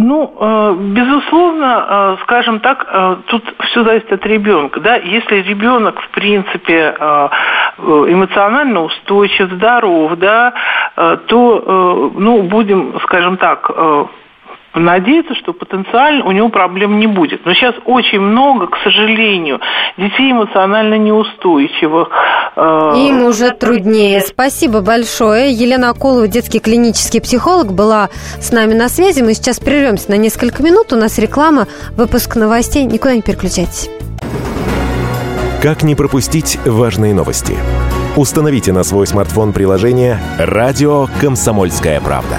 Ну, 0.00 0.32
э, 0.38 0.74
безусловно, 0.94 1.86
э, 1.88 2.16
скажем 2.22 2.60
так, 2.60 2.86
э, 2.88 3.16
тут 3.26 3.42
все 3.64 3.82
зависит 3.82 4.12
от 4.12 4.24
ребенка. 4.26 4.78
Да? 4.78 4.94
Если 4.94 5.42
ребенок, 5.42 6.00
в 6.00 6.08
принципе, 6.10 6.94
эмоционально 7.78 8.82
устойчив, 8.82 9.50
здоров, 9.52 10.16
да, 10.16 10.52
то, 11.26 12.12
ну, 12.16 12.42
будем, 12.42 12.98
скажем 13.02 13.36
так, 13.36 13.70
надеяться, 14.74 15.34
что 15.34 15.52
потенциально 15.52 16.24
у 16.24 16.32
него 16.32 16.48
проблем 16.48 16.98
не 16.98 17.06
будет. 17.06 17.44
Но 17.44 17.54
сейчас 17.54 17.74
очень 17.84 18.20
много, 18.20 18.66
к 18.66 18.76
сожалению, 18.82 19.60
детей 19.96 20.32
эмоционально 20.32 20.98
неустойчивых. 20.98 22.08
Э, 22.56 22.94
Им 22.96 23.24
уже 23.24 23.50
труднее. 23.50 24.20
Спасибо 24.20 24.80
большое. 24.80 25.52
Елена 25.52 25.90
Акулова, 25.90 26.28
детский 26.28 26.60
клинический 26.60 27.20
психолог, 27.20 27.72
была 27.72 28.08
с 28.40 28.52
нами 28.52 28.74
на 28.74 28.88
связи. 28.88 29.22
Мы 29.22 29.34
сейчас 29.34 29.60
прервемся 29.60 30.10
на 30.10 30.16
несколько 30.16 30.62
минут. 30.62 30.92
У 30.92 30.96
нас 30.96 31.18
реклама, 31.18 31.66
выпуск 31.96 32.36
новостей. 32.36 32.84
Никуда 32.84 33.14
не 33.14 33.22
переключайтесь. 33.22 33.90
Как 35.62 35.82
не 35.82 35.96
пропустить 35.96 36.58
важные 36.64 37.14
новости? 37.14 37.56
Установите 38.16 38.72
на 38.72 38.84
свой 38.84 39.06
смартфон 39.06 39.52
приложение 39.52 40.18
«Радио 40.38 41.06
Комсомольская 41.20 42.00
правда». 42.00 42.38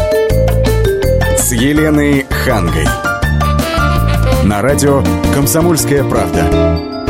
с 1.51 1.53
Еленой 1.53 2.25
Хангой. 2.29 2.85
На 4.45 4.61
радио 4.61 5.03
«Комсомольская 5.35 6.01
правда». 6.01 7.00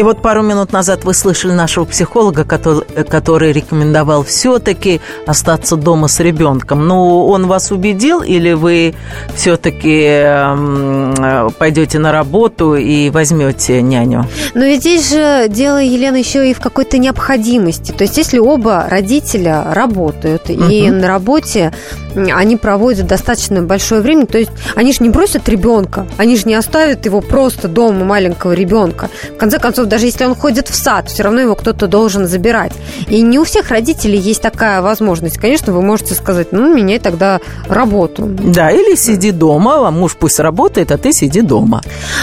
И 0.00 0.02
вот 0.02 0.22
пару 0.22 0.40
минут 0.40 0.72
назад 0.72 1.04
вы 1.04 1.12
слышали 1.12 1.52
нашего 1.52 1.84
психолога, 1.84 2.44
который, 2.44 3.04
который 3.04 3.52
рекомендовал 3.52 4.24
все-таки 4.24 4.98
остаться 5.26 5.76
дома 5.76 6.08
с 6.08 6.20
ребенком. 6.20 6.88
Ну, 6.88 7.26
он 7.26 7.46
вас 7.46 7.70
убедил 7.70 8.22
или 8.22 8.54
вы 8.54 8.94
все-таки 9.34 10.06
э, 10.08 11.50
пойдете 11.58 11.98
на 11.98 12.12
работу 12.12 12.76
и 12.76 13.10
возьмете 13.10 13.82
няню? 13.82 14.26
Но 14.54 14.64
ведь 14.64 14.80
здесь 14.80 15.10
же 15.10 15.48
дело, 15.50 15.82
Елена, 15.82 16.16
еще 16.16 16.50
и 16.50 16.54
в 16.54 16.60
какой-то 16.60 16.96
необходимости. 16.96 17.92
То 17.92 18.04
есть, 18.04 18.16
если 18.16 18.38
оба 18.38 18.86
родителя 18.88 19.64
работают, 19.70 20.48
угу. 20.48 20.62
и 20.62 20.88
на 20.88 21.08
работе 21.08 21.74
они 22.14 22.56
проводят 22.56 23.06
достаточно 23.06 23.62
большое 23.62 24.00
время, 24.00 24.26
то 24.26 24.38
есть 24.38 24.50
они 24.74 24.92
же 24.92 25.02
не 25.02 25.10
бросят 25.10 25.48
ребенка, 25.48 26.06
они 26.16 26.36
же 26.36 26.46
не 26.46 26.54
оставят 26.54 27.04
его 27.04 27.20
просто 27.20 27.68
дома 27.68 28.04
маленького 28.04 28.52
ребенка. 28.52 29.08
В 29.34 29.36
конце 29.36 29.58
концов, 29.58 29.86
даже 29.86 30.06
если 30.06 30.24
он 30.24 30.34
ходит 30.34 30.68
в 30.68 30.74
сад, 30.74 31.08
все 31.08 31.22
равно 31.22 31.40
его 31.40 31.54
кто-то 31.54 31.86
должен 31.86 32.26
забирать. 32.26 32.72
И 33.08 33.22
не 33.22 33.38
у 33.38 33.44
всех 33.44 33.70
родителей 33.70 34.18
есть 34.18 34.42
такая 34.42 34.82
возможность. 34.82 35.38
Конечно, 35.38 35.72
вы 35.72 35.82
можете 35.82 36.14
сказать, 36.14 36.48
ну, 36.52 36.74
меняй 36.74 36.98
тогда 36.98 37.40
работу. 37.68 38.26
Да, 38.26 38.70
или 38.70 38.94
сиди 38.96 39.30
дома, 39.30 39.88
а 39.88 39.90
муж 39.90 40.16
пусть 40.18 40.40
работает, 40.40 40.92
а 40.92 40.98
ты 40.98 41.12
сиди 41.12 41.40
дома. 41.40 41.82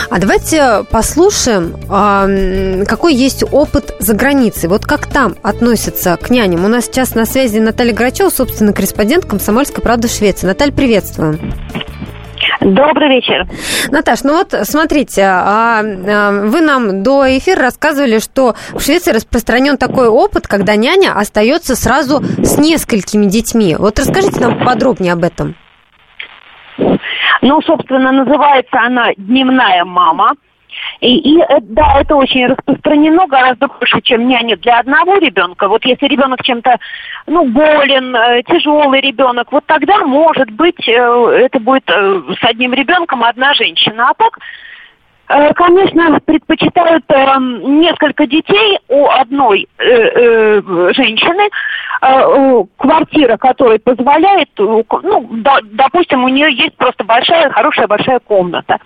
А 0.10 0.20
давайте 0.20 0.84
послушаем, 0.90 1.76
какой 2.86 3.16
есть 3.16 3.44
опыт 3.52 3.96
за 4.00 4.14
границей. 4.14 4.70
Вот 4.70 4.86
как 4.86 5.08
там 5.08 5.36
относятся 5.42 6.18
к 6.22 6.30
няням. 6.30 6.66
У 6.66 6.68
нас 6.68 6.86
сейчас 6.86 7.16
на 7.16 7.26
связи 7.26 7.60
Наталья 7.60 7.94
Грачева, 7.94 8.30
собственно, 8.30 8.74
корреспондент 8.74 9.26
«Комсомольской 9.78 9.84
правды» 9.84 10.08
Швеции. 10.08 10.48
Наталья, 10.48 10.72
приветствуем. 10.72 11.40
Добрый 12.62 13.10
вечер. 13.10 13.46
Наташ, 13.92 14.24
ну 14.24 14.34
вот 14.34 14.54
смотрите, 14.64 15.24
а, 15.24 15.82
а, 15.82 16.32
вы 16.46 16.62
нам 16.62 17.04
до 17.04 17.26
эфира 17.38 17.62
рассказывали, 17.62 18.20
что 18.20 18.56
в 18.74 18.82
Швеции 18.82 19.12
распространен 19.12 19.78
такой 19.78 20.08
опыт, 20.08 20.48
когда 20.48 20.76
няня 20.76 21.14
остается 21.14 21.76
сразу 21.76 22.22
с 22.22 22.58
несколькими 22.58 23.26
детьми. 23.26 23.76
Вот 23.78 24.00
расскажите 24.00 24.40
нам 24.40 24.64
подробнее 24.66 25.14
об 25.14 25.24
этом. 25.24 25.56
Ну, 27.42 27.62
собственно, 27.62 28.12
называется 28.12 28.80
она 28.80 29.12
«Дневная 29.18 29.86
мама». 29.86 30.34
И, 31.00 31.18
и 31.18 31.42
э, 31.42 31.60
да, 31.62 32.02
это 32.02 32.16
очень 32.16 32.48
распространено 32.48 33.28
гораздо 33.28 33.68
больше, 33.68 34.02
чем 34.02 34.28
няня 34.28 34.58
для 34.58 34.80
одного 34.80 35.18
ребенка. 35.18 35.68
Вот 35.68 35.86
если 35.86 36.08
ребенок 36.08 36.44
чем-то, 36.44 36.78
ну, 37.28 37.46
болен, 37.46 38.16
э, 38.16 38.44
тяжелый 38.44 39.02
ребенок, 39.02 39.52
вот 39.52 39.66
тогда, 39.66 40.06
может 40.06 40.50
быть, 40.52 40.88
э, 40.88 40.92
это 40.92 41.60
будет 41.60 41.88
с 41.88 42.44
одним 42.44 42.74
ребенком 42.74 43.24
одна 43.24 43.54
женщина. 43.54 44.10
А 44.10 44.14
так 44.14 44.40
конечно, 45.28 46.20
предпочитают 46.26 47.04
э, 47.10 47.38
несколько 47.64 48.26
детей 48.26 48.80
у 48.88 49.08
одной 49.08 49.68
э, 49.78 49.84
э, 49.84 50.62
женщины, 50.94 51.50
э, 52.02 52.64
квартира, 52.78 53.38
которая 53.38 53.80
позволяет, 53.80 54.50
ну, 54.58 54.86
да, 55.32 55.60
допустим, 55.64 56.24
у 56.24 56.30
нее 56.30 56.54
есть 56.54 56.78
просто 56.78 57.04
большая, 57.04 57.50
хорошая, 57.50 57.88
большая 57.88 58.20
комната. 58.20 58.78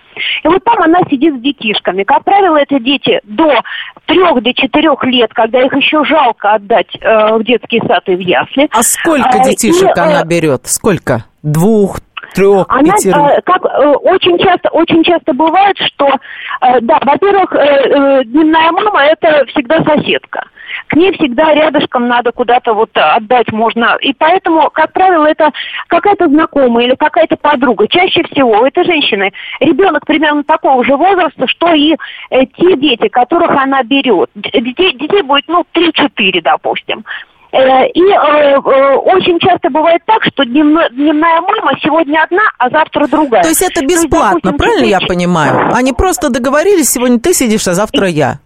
И 0.42 0.48
вот 0.48 0.62
там 0.64 0.82
она 0.82 0.98
сидит 1.08 1.36
с 1.36 1.40
детишками. 1.40 2.02
Как 2.02 2.24
правило, 2.24 2.56
это 2.56 2.80
дети 2.80 3.20
до 3.24 3.60
трех, 4.06 4.42
до 4.42 4.52
четырех 4.54 5.02
лет, 5.04 5.32
когда 5.32 5.62
их 5.62 5.72
еще 5.74 6.04
жалко 6.04 6.54
отдать 6.54 6.88
э, 7.00 7.36
в 7.36 7.44
детский 7.44 7.80
сад 7.86 8.02
и 8.06 8.16
в 8.16 8.20
ясли. 8.20 8.68
А 8.72 8.82
сколько 8.82 9.38
детишек 9.44 9.96
и, 9.96 10.00
она 10.00 10.24
берет? 10.24 10.66
Сколько? 10.66 11.24
Двух, 11.42 11.98
трех, 12.32 12.66
Она, 12.68 12.94
пятерых? 12.94 13.16
Э, 13.16 13.42
как 13.42 13.64
э, 13.64 13.88
очень 13.88 14.38
часто, 14.38 14.68
очень 14.70 15.02
часто 15.04 15.32
бывает, 15.32 15.76
что, 15.78 16.08
э, 16.08 16.80
да, 16.80 16.98
во-первых, 17.02 17.52
э, 17.54 17.58
э, 17.58 18.24
дневная 18.24 18.70
мама 18.72 19.04
это 19.04 19.44
всегда 19.46 19.82
соседка. 19.84 20.44
К 20.88 20.94
ней 20.94 21.12
всегда 21.12 21.54
рядышком 21.54 22.08
надо 22.08 22.32
куда-то 22.32 22.74
вот 22.74 22.90
отдать 22.94 23.50
можно. 23.52 23.96
И 24.00 24.12
поэтому, 24.14 24.70
как 24.70 24.92
правило, 24.92 25.26
это 25.26 25.50
какая-то 25.88 26.28
знакомая 26.28 26.86
или 26.86 26.94
какая-то 26.94 27.36
подруга. 27.36 27.86
Чаще 27.88 28.22
всего 28.24 28.60
у 28.60 28.64
этой 28.64 28.84
женщины 28.84 29.32
ребенок 29.60 30.06
примерно 30.06 30.44
такого 30.44 30.84
же 30.84 30.96
возраста, 30.96 31.46
что 31.46 31.72
и 31.72 31.96
э, 32.30 32.46
те 32.46 32.76
дети, 32.76 33.08
которых 33.08 33.50
она 33.50 33.82
берет. 33.82 34.30
Детей, 34.34 34.96
детей 34.96 35.22
будет, 35.22 35.44
ну, 35.48 35.64
3-4, 35.74 36.40
допустим. 36.42 37.00
Э, 37.00 37.31
и 37.52 38.00
э, 38.00 38.54
э, 38.54 38.94
очень 38.96 39.38
часто 39.38 39.68
бывает 39.68 40.00
так, 40.06 40.24
что 40.24 40.44
дневная, 40.44 40.88
дневная 40.88 41.40
мама 41.42 41.72
сегодня 41.82 42.22
одна, 42.22 42.42
а 42.58 42.70
завтра 42.70 43.06
другая. 43.06 43.42
То 43.42 43.48
есть 43.48 43.62
это 43.62 43.84
бесплатно, 43.84 44.36
есть, 44.36 44.44
допустим, 44.44 44.56
правильно 44.56 44.86
я 44.86 45.00
понимаю? 45.00 45.70
Они 45.74 45.92
просто 45.92 46.30
договорились, 46.30 46.90
сегодня 46.90 47.20
ты 47.20 47.34
сидишь, 47.34 47.68
а 47.68 47.74
завтра 47.74 48.08
я. 48.08 48.38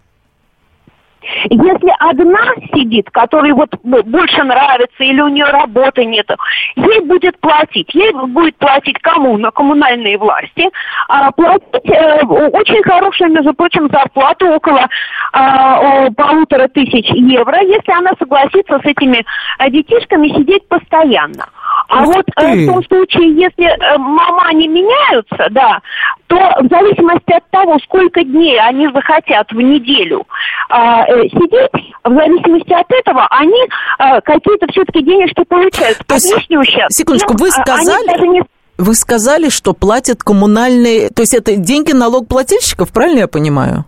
Если 1.49 1.93
одна 1.99 2.53
сидит, 2.73 3.09
которой 3.11 3.53
вот 3.53 3.69
больше 3.81 4.43
нравится 4.43 5.03
или 5.03 5.21
у 5.21 5.27
нее 5.27 5.45
работы 5.45 6.05
нет, 6.05 6.29
ей 6.75 7.01
будет 7.01 7.39
платить. 7.39 7.93
Ей 7.93 8.11
будет 8.11 8.55
платить 8.57 8.99
кому? 9.01 9.37
На 9.37 9.51
коммунальные 9.51 10.17
власти. 10.17 10.69
А, 11.07 11.31
платить 11.31 11.89
э, 11.89 12.25
очень 12.25 12.83
хорошую, 12.83 13.31
между 13.31 13.53
прочим, 13.53 13.89
зарплату 13.91 14.47
около 14.47 14.87
а, 15.33 16.09
полутора 16.11 16.67
тысяч 16.67 17.09
евро, 17.09 17.61
если 17.61 17.91
она 17.91 18.11
согласится 18.19 18.79
с 18.79 18.85
этими 18.85 19.25
детишками 19.69 20.29
сидеть 20.29 20.67
постоянно. 20.67 21.45
А 21.89 22.03
вот 22.03 22.25
э, 22.35 22.55
в 22.55 22.65
том 22.65 22.83
случае, 22.83 23.33
если 23.33 23.65
э, 23.65 23.97
мама 23.97 24.53
не 24.53 24.67
меняются, 24.67 25.47
да, 25.51 25.81
то 26.27 26.35
в 26.35 26.67
зависимости 26.69 27.31
от 27.31 27.49
того, 27.49 27.77
сколько 27.79 28.23
дней 28.23 28.59
они 28.59 28.87
захотят 28.93 29.49
в 29.51 29.59
неделю 29.59 30.25
а, 30.69 31.05
э, 31.07 31.23
сидеть, 31.29 31.93
в 32.03 32.13
зависимости 32.13 32.73
от 32.73 32.91
этого 32.91 33.27
они 33.29 33.61
э, 33.99 34.21
какие-то 34.21 34.67
все-таки 34.71 35.03
денежки 35.03 35.43
получают. 35.45 35.99
То 36.05 36.15
есть, 36.15 36.33
ущерб. 36.49 36.91
секундочку, 36.91 37.33
вы 37.33 37.47
Ну, 37.47 37.53
а, 37.57 37.63
сказали... 37.63 38.27
не 38.27 38.41
Вы 38.77 38.93
сказали, 38.93 39.49
что 39.49 39.73
платят 39.73 40.23
коммунальные... 40.23 41.09
То 41.09 41.21
есть 41.21 41.33
это 41.33 41.55
деньги 41.55 41.93
налогоплательщиков, 41.93 42.91
правильно 42.91 43.19
я 43.19 43.27
понимаю? 43.27 43.85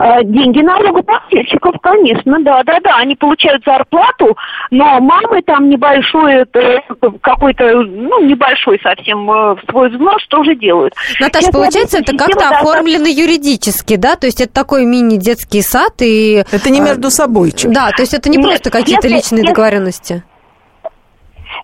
Э, 0.00 0.22
Деньги 0.24 0.60
налогоплательщиков, 0.60 1.74
конечно, 1.80 2.38
да, 2.42 2.62
да, 2.64 2.78
да, 2.82 2.96
они 2.96 3.14
получают 3.14 3.62
зарплату, 3.64 4.36
но 4.70 5.00
мамы 5.00 5.42
там 5.42 5.68
небольшой, 5.68 6.44
э, 6.52 6.78
какой-то, 7.20 7.82
ну, 7.82 8.24
небольшой 8.24 8.80
совсем 8.82 9.30
э, 9.30 9.56
свой 9.70 9.90
взнос 9.90 10.26
тоже 10.28 10.54
делают. 10.56 10.94
Наташа, 11.20 11.46
Сейчас 11.46 11.54
получается, 11.54 11.98
это 11.98 12.16
как-то 12.16 12.48
оформлено 12.48 13.06
юридически, 13.06 13.96
да? 13.96 14.16
То 14.16 14.26
есть 14.26 14.40
это 14.40 14.52
такой 14.52 14.84
мини-детский 14.84 15.62
сад 15.62 15.94
и... 16.00 16.44
Это 16.50 16.70
не 16.70 16.80
а, 16.80 16.84
между 16.84 17.10
собой. 17.10 17.52
Да, 17.64 17.90
то 17.90 18.02
есть 18.02 18.14
это 18.14 18.28
не 18.28 18.36
Нет, 18.38 18.46
просто 18.46 18.70
какие-то 18.70 19.06
если- 19.06 19.16
личные 19.18 19.40
если- 19.42 19.52
договоренности. 19.52 20.22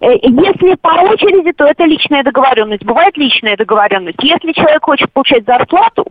Э, 0.00 0.12
Если 0.22 0.74
по 0.76 0.88
очереди, 0.88 1.52
то 1.52 1.64
это 1.64 1.84
личная 1.84 2.22
договоренность. 2.22 2.84
Бывает 2.84 3.16
личная 3.16 3.56
договоренность. 3.56 4.22
Если 4.22 4.52
человек 4.52 4.84
хочет 4.84 5.12
получать 5.12 5.44
зарплату, 5.44 6.06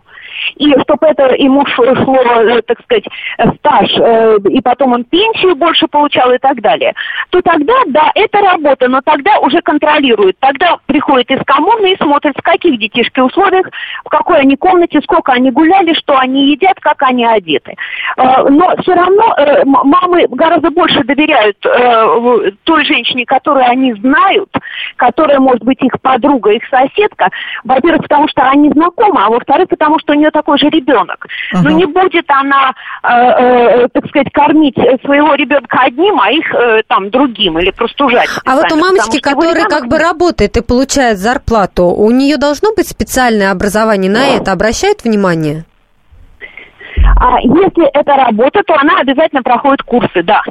и 0.55 0.71
чтобы 0.81 1.07
это 1.07 1.35
ему 1.35 1.65
шло, 1.65 1.85
э, 1.85 2.61
так 2.61 2.79
сказать, 2.81 3.05
э, 3.37 3.51
стаж, 3.57 3.89
и 4.49 4.61
потом 4.61 4.93
он 4.93 5.03
пенсию 5.03 5.55
больше 5.55 5.87
получал 5.87 6.31
и 6.31 6.37
так 6.37 6.61
далее, 6.61 6.93
то 7.29 7.41
тогда, 7.41 7.73
да, 7.87 8.11
это 8.15 8.39
работа, 8.39 8.87
но 8.87 9.01
тогда 9.01 9.39
уже 9.39 9.61
контролирует. 9.61 10.37
Тогда 10.39 10.77
приходит 10.85 11.31
из 11.31 11.43
коммуны 11.45 11.93
и 11.93 11.97
смотрит, 11.97 12.35
в 12.37 12.41
каких 12.41 12.79
детишки 12.79 13.19
условиях, 13.19 13.67
в 14.05 14.09
какой 14.09 14.39
они 14.39 14.55
комнате, 14.55 15.01
сколько 15.01 15.31
они 15.31 15.51
гуляли, 15.51 15.93
что 15.93 16.17
они 16.17 16.51
едят, 16.51 16.79
как 16.79 17.01
они 17.03 17.25
одеты. 17.25 17.75
Но 18.17 18.75
все 18.81 18.93
равно 18.93 19.35
мамы 19.65 20.27
гораздо 20.29 20.71
больше 20.71 21.03
доверяют 21.03 21.57
той 22.63 22.85
женщине, 22.85 23.25
которую 23.25 23.65
они 23.69 23.93
знают, 23.93 24.49
которая 24.95 25.39
может 25.39 25.63
быть 25.63 25.81
их 25.81 25.93
подруга, 26.01 26.51
их 26.51 26.63
соседка. 26.69 27.29
Во-первых, 27.63 28.03
потому 28.03 28.27
что 28.27 28.43
они 28.43 28.69
знакомы, 28.71 29.21
а 29.23 29.29
во-вторых, 29.29 29.69
потому 29.69 29.99
что 29.99 30.13
у 30.13 30.15
нее 30.15 30.31
такой 30.31 30.57
же 30.57 30.69
ребенок. 30.69 31.27
Но 31.53 31.69
не 31.69 31.85
будет 31.85 32.25
она, 32.29 32.73
э, 33.03 33.07
э, 33.07 33.87
так 33.93 34.07
сказать, 34.07 34.31
кормить 34.31 34.75
своего 35.03 35.35
ребенка 35.35 35.79
одним, 35.81 36.19
а 36.19 36.31
их 36.31 36.53
э, 36.53 36.83
там 36.87 37.09
другим 37.09 37.59
или 37.59 37.71
простужать. 37.71 38.29
А 38.45 38.55
вот 38.55 38.71
у 38.71 38.75
мамочки, 38.75 39.19
которая 39.19 39.53
ребенок 39.53 39.69
как 39.69 39.87
бы 39.87 39.97
работает 39.97 40.57
и 40.57 40.61
получает 40.61 41.17
зарплату, 41.19 41.85
у 41.85 42.09
нее 42.11 42.37
должно 42.37 42.73
быть 42.73 42.87
специальное 42.87 43.51
образование 43.51 44.11
на 44.11 44.25
это? 44.27 44.51
Обращает 44.51 45.03
внимание? 45.03 45.65
А 47.17 47.39
если 47.41 47.85
это 47.93 48.15
работа, 48.15 48.63
то 48.63 48.75
она 48.75 48.99
обязательно 48.99 49.43
проходит 49.43 49.83
курсы, 49.83 50.23
да. 50.23 50.41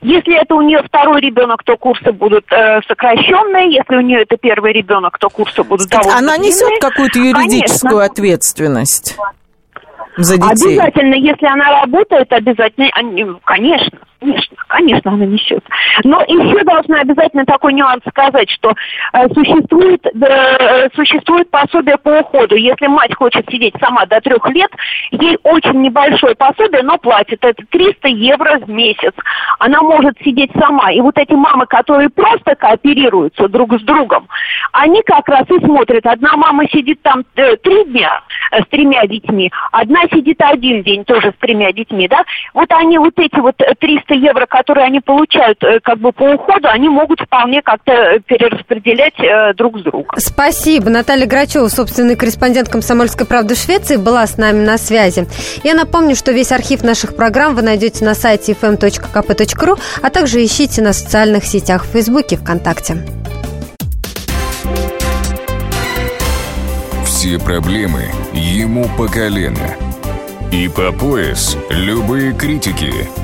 Если 0.00 0.40
это 0.40 0.54
у 0.54 0.62
нее 0.62 0.82
второй 0.82 1.20
ребенок, 1.20 1.62
то 1.64 1.76
курсы 1.76 2.12
будут 2.12 2.44
э, 2.52 2.80
сокращенные. 2.86 3.72
Если 3.74 3.96
у 3.96 4.00
нее 4.00 4.22
это 4.22 4.36
первый 4.36 4.72
ребенок, 4.72 5.18
то 5.18 5.28
курсы 5.28 5.62
будут 5.62 5.88
довольно 5.88 6.18
Она 6.18 6.36
несет 6.36 6.60
длинные. 6.68 6.80
какую-то 6.80 7.18
юридическую 7.18 7.98
Конечно. 7.98 8.04
ответственность 8.04 9.18
за 10.16 10.36
детей. 10.36 10.78
Обязательно, 10.78 11.14
если 11.14 11.46
она 11.46 11.80
работает, 11.80 12.32
обязательно, 12.32 12.88
конечно, 13.44 13.98
конечно, 14.24 14.56
конечно, 14.68 15.12
она 15.12 15.26
несет. 15.26 15.64
Но 16.04 16.20
еще 16.22 16.64
должна 16.64 17.00
обязательно 17.00 17.44
такой 17.44 17.72
нюанс 17.74 18.02
сказать, 18.08 18.50
что 18.50 18.72
э, 19.12 19.28
существует, 19.34 20.04
э, 20.06 20.88
существует 20.94 21.50
пособие 21.50 21.98
по 21.98 22.20
уходу. 22.20 22.56
Если 22.56 22.86
мать 22.86 23.14
хочет 23.14 23.48
сидеть 23.50 23.74
сама 23.80 24.06
до 24.06 24.20
трех 24.20 24.46
лет, 24.48 24.70
ей 25.10 25.38
очень 25.42 25.82
небольшое 25.82 26.34
пособие, 26.34 26.82
но 26.82 26.98
платит 26.98 27.44
это 27.44 27.62
300 27.70 28.08
евро 28.08 28.58
в 28.60 28.68
месяц. 28.68 29.12
Она 29.58 29.82
может 29.82 30.14
сидеть 30.24 30.50
сама. 30.58 30.90
И 30.92 31.00
вот 31.00 31.16
эти 31.18 31.32
мамы, 31.32 31.66
которые 31.66 32.10
просто 32.10 32.54
кооперируются 32.54 33.48
друг 33.48 33.74
с 33.74 33.82
другом, 33.82 34.28
они 34.72 35.02
как 35.02 35.28
раз 35.28 35.44
и 35.50 35.64
смотрят. 35.64 36.06
Одна 36.06 36.36
мама 36.36 36.64
сидит 36.68 37.02
там 37.02 37.24
э, 37.36 37.56
три 37.56 37.84
дня 37.84 38.22
э, 38.50 38.62
с 38.62 38.66
тремя 38.68 39.06
детьми, 39.06 39.52
одна 39.72 40.02
сидит 40.12 40.40
один 40.40 40.82
день 40.82 41.04
тоже 41.04 41.32
с 41.36 41.40
тремя 41.40 41.72
детьми, 41.72 42.08
да. 42.08 42.24
Вот 42.52 42.70
они 42.72 42.98
вот 42.98 43.18
эти 43.18 43.38
вот 43.38 43.60
э, 43.60 43.74
300 44.14 44.26
евро, 44.26 44.46
которые 44.46 44.86
они 44.86 45.00
получают 45.00 45.62
э, 45.62 45.80
как 45.82 45.98
бы 45.98 46.12
по 46.12 46.22
уходу, 46.22 46.68
они 46.68 46.88
могут 46.88 47.20
вполне 47.20 47.62
как-то 47.62 47.92
э, 47.92 48.20
перераспределять 48.20 49.18
э, 49.18 49.54
друг 49.54 49.78
с 49.78 49.82
другом. 49.82 50.18
Спасибо. 50.18 50.90
Наталья 50.90 51.26
Грачева, 51.26 51.68
собственный 51.68 52.16
корреспондент 52.16 52.68
«Комсомольской 52.68 53.26
правды» 53.26 53.54
Швеции, 53.54 53.96
была 53.96 54.26
с 54.26 54.36
нами 54.36 54.64
на 54.64 54.78
связи. 54.78 55.26
Я 55.62 55.74
напомню, 55.74 56.14
что 56.16 56.32
весь 56.32 56.52
архив 56.52 56.82
наших 56.82 57.16
программ 57.16 57.54
вы 57.54 57.62
найдете 57.62 58.04
на 58.04 58.14
сайте 58.14 58.52
fm.kp.ru, 58.52 59.78
а 60.02 60.10
также 60.10 60.44
ищите 60.44 60.82
на 60.82 60.92
социальных 60.92 61.44
сетях 61.44 61.84
в 61.84 61.92
Фейсбуке, 61.92 62.36
ВКонтакте. 62.36 62.96
Все 67.04 67.38
проблемы 67.38 68.04
ему 68.32 68.86
по 68.96 69.08
колено. 69.08 69.76
И 70.52 70.68
по 70.68 70.92
пояс 70.92 71.56
любые 71.70 72.32
критики. 72.32 73.23